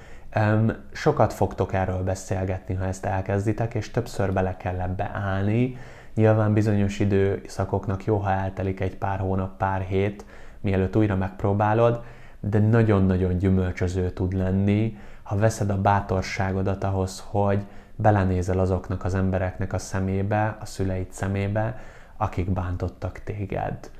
Sokat 0.91 1.33
fogtok 1.33 1.73
erről 1.73 2.03
beszélgetni, 2.03 2.75
ha 2.75 2.85
ezt 2.85 3.05
elkezditek, 3.05 3.73
és 3.73 3.91
többször 3.91 4.33
bele 4.33 4.57
kell 4.57 4.79
ebbe 4.79 5.11
állni. 5.13 5.77
Nyilván 6.15 6.53
bizonyos 6.53 6.99
időszakoknak 6.99 8.05
jó, 8.05 8.17
ha 8.17 8.31
eltelik 8.31 8.79
egy 8.79 8.97
pár 8.97 9.19
hónap, 9.19 9.57
pár 9.57 9.81
hét, 9.81 10.25
mielőtt 10.65 10.95
újra 10.95 11.15
megpróbálod, 11.15 12.03
de 12.39 12.59
nagyon-nagyon 12.59 13.37
gyümölcsöző 13.37 14.09
tud 14.09 14.33
lenni, 14.33 14.97
ha 15.23 15.35
veszed 15.35 15.69
a 15.69 15.81
bátorságodat 15.81 16.83
ahhoz, 16.83 17.23
hogy 17.27 17.65
belenézel 17.95 18.59
azoknak 18.59 19.03
az 19.03 19.15
embereknek 19.15 19.73
a 19.73 19.77
szemébe, 19.77 20.57
a 20.61 20.65
szüleid 20.65 21.11
szemébe, 21.11 21.79
akik 22.17 22.49
bántottak 22.49 23.19
téged. 23.23 23.91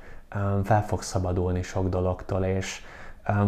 Fel 0.64 0.84
fogsz 0.86 1.06
szabadulni 1.06 1.62
sok 1.62 1.88
dologtól, 1.88 2.44
és 2.44 2.80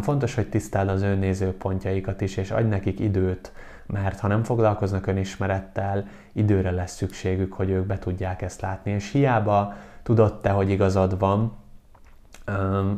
fontos, 0.01 0.35
hogy 0.35 0.49
tisztáld 0.49 0.89
az 0.89 1.03
önnézőpontjaikat 1.03 2.21
is, 2.21 2.37
és 2.37 2.51
adj 2.51 2.69
nekik 2.69 3.01
időt, 3.01 3.53
mert 3.87 4.21
ha 4.21 4.29
nem 4.29 4.43
foglalkoznak 4.43 5.07
önismerettel, 5.07 6.07
időre 6.33 6.71
lesz 6.71 6.95
szükségük, 6.95 7.53
hogy 7.53 7.71
ők 7.71 7.87
be 7.87 7.99
tudják 7.99 8.43
ezt 8.43 8.61
látni. 8.61 8.91
És 8.91 9.13
hiába 9.13 9.75
tudod 10.03 10.41
te, 10.41 10.51
hogy 10.51 10.71
igazad 10.71 11.19
van, 11.19 11.53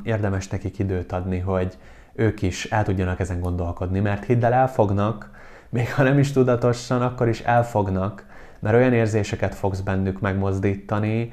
érdemes 0.02 0.48
nekik 0.48 0.78
időt 0.78 1.12
adni, 1.12 1.38
hogy 1.38 1.78
ők 2.12 2.42
is 2.42 2.64
el 2.64 2.84
tudjanak 2.84 3.20
ezen 3.20 3.40
gondolkodni, 3.40 4.00
mert 4.00 4.24
hidd 4.24 4.44
el, 4.44 4.52
elfognak, 4.52 5.30
még 5.68 5.94
ha 5.94 6.02
nem 6.02 6.18
is 6.18 6.32
tudatosan, 6.32 7.02
akkor 7.02 7.28
is 7.28 7.40
elfognak, 7.40 8.24
mert 8.58 8.76
olyan 8.76 8.92
érzéseket 8.92 9.54
fogsz 9.54 9.80
bennük 9.80 10.20
megmozdítani, 10.20 11.32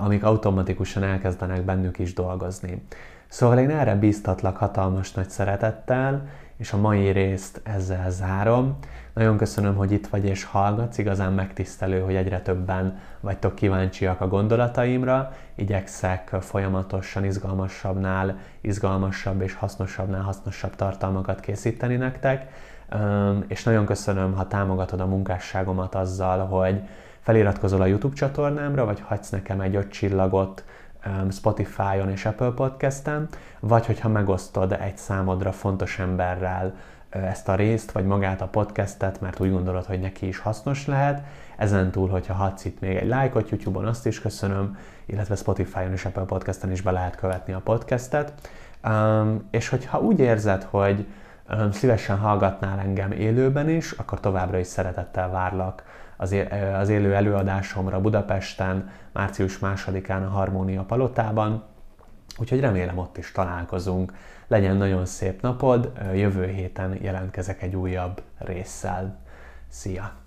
amik 0.00 0.24
automatikusan 0.24 1.02
elkezdenek 1.02 1.62
bennük 1.62 1.98
is 1.98 2.14
dolgozni. 2.14 2.82
Szóval 3.28 3.58
én 3.58 3.70
erre 3.70 3.94
bíztatlak 3.94 4.56
hatalmas 4.56 5.12
nagy 5.12 5.30
szeretettel, 5.30 6.28
és 6.56 6.72
a 6.72 6.76
mai 6.76 7.08
részt 7.10 7.60
ezzel 7.64 8.10
zárom. 8.10 8.78
Nagyon 9.20 9.36
köszönöm, 9.36 9.76
hogy 9.76 9.92
itt 9.92 10.06
vagy 10.06 10.24
és 10.24 10.44
hallgatsz, 10.44 10.98
igazán 10.98 11.32
megtisztelő, 11.32 12.00
hogy 12.00 12.14
egyre 12.14 12.40
többen 12.40 12.98
vagytok 13.20 13.54
kíváncsiak 13.54 14.20
a 14.20 14.28
gondolataimra. 14.28 15.32
Igyekszek 15.54 16.36
folyamatosan 16.40 17.24
izgalmasabbnál, 17.24 18.38
izgalmasabb 18.60 19.40
és 19.40 19.54
hasznosabbnál 19.54 20.22
hasznosabb 20.22 20.76
tartalmakat 20.76 21.40
készíteni 21.40 21.96
nektek. 21.96 22.52
És 23.46 23.62
nagyon 23.64 23.84
köszönöm, 23.84 24.34
ha 24.34 24.46
támogatod 24.46 25.00
a 25.00 25.06
munkásságomat 25.06 25.94
azzal, 25.94 26.46
hogy 26.46 26.80
feliratkozol 27.20 27.80
a 27.80 27.86
YouTube 27.86 28.14
csatornámra, 28.14 28.84
vagy 28.84 29.00
hagysz 29.00 29.30
nekem 29.30 29.60
egy 29.60 29.76
öt 29.76 29.90
csillagot 29.90 30.64
Spotify-on 31.30 32.10
és 32.10 32.24
Apple 32.26 32.50
Podcast-en, 32.50 33.28
vagy 33.60 33.86
hogyha 33.86 34.08
megosztod 34.08 34.72
egy 34.72 34.96
számodra 34.96 35.52
fontos 35.52 35.98
emberrel 35.98 36.74
ezt 37.10 37.48
a 37.48 37.54
részt, 37.54 37.92
vagy 37.92 38.04
magát 38.04 38.40
a 38.40 38.46
podcastet, 38.46 39.20
mert 39.20 39.40
úgy 39.40 39.50
gondolod, 39.50 39.84
hogy 39.84 40.00
neki 40.00 40.26
is 40.26 40.38
hasznos 40.38 40.86
lehet. 40.86 41.22
Ezen 41.56 41.90
túl, 41.90 42.08
hogyha 42.08 42.34
hadsz 42.34 42.64
itt 42.64 42.80
még 42.80 42.96
egy 42.96 43.08
lájkot 43.08 43.50
YouTube-on, 43.50 43.86
azt 43.86 44.06
is 44.06 44.20
köszönöm, 44.20 44.78
illetve 45.06 45.36
Spotify-on 45.36 45.92
és 45.92 46.04
Apple 46.04 46.24
Podcast-en 46.24 46.70
is 46.70 46.80
be 46.82 46.90
lehet 46.90 47.16
követni 47.16 47.52
a 47.52 47.60
podcastet. 47.60 48.32
Um, 48.84 49.48
és 49.50 49.68
hogyha 49.68 50.00
úgy 50.00 50.18
érzed, 50.18 50.62
hogy 50.62 51.06
szívesen 51.70 52.18
hallgatnál 52.18 52.78
engem 52.78 53.12
élőben 53.12 53.68
is, 53.68 53.90
akkor 53.90 54.20
továbbra 54.20 54.58
is 54.58 54.66
szeretettel 54.66 55.30
várlak 55.30 55.84
az, 56.16 56.36
az 56.78 56.88
élő 56.88 57.14
előadásomra 57.14 58.00
Budapesten, 58.00 58.90
március 59.12 59.58
másodikán 59.58 60.24
a 60.24 60.28
Harmónia 60.28 60.82
Palotában, 60.82 61.62
úgyhogy 62.38 62.60
remélem 62.60 62.98
ott 62.98 63.18
is 63.18 63.32
találkozunk. 63.32 64.12
Legyen 64.50 64.76
nagyon 64.76 65.06
szép 65.06 65.42
napod, 65.42 65.92
jövő 66.14 66.46
héten 66.46 66.98
jelentkezek 67.02 67.62
egy 67.62 67.76
újabb 67.76 68.22
résszel. 68.38 69.18
Szia! 69.68 70.19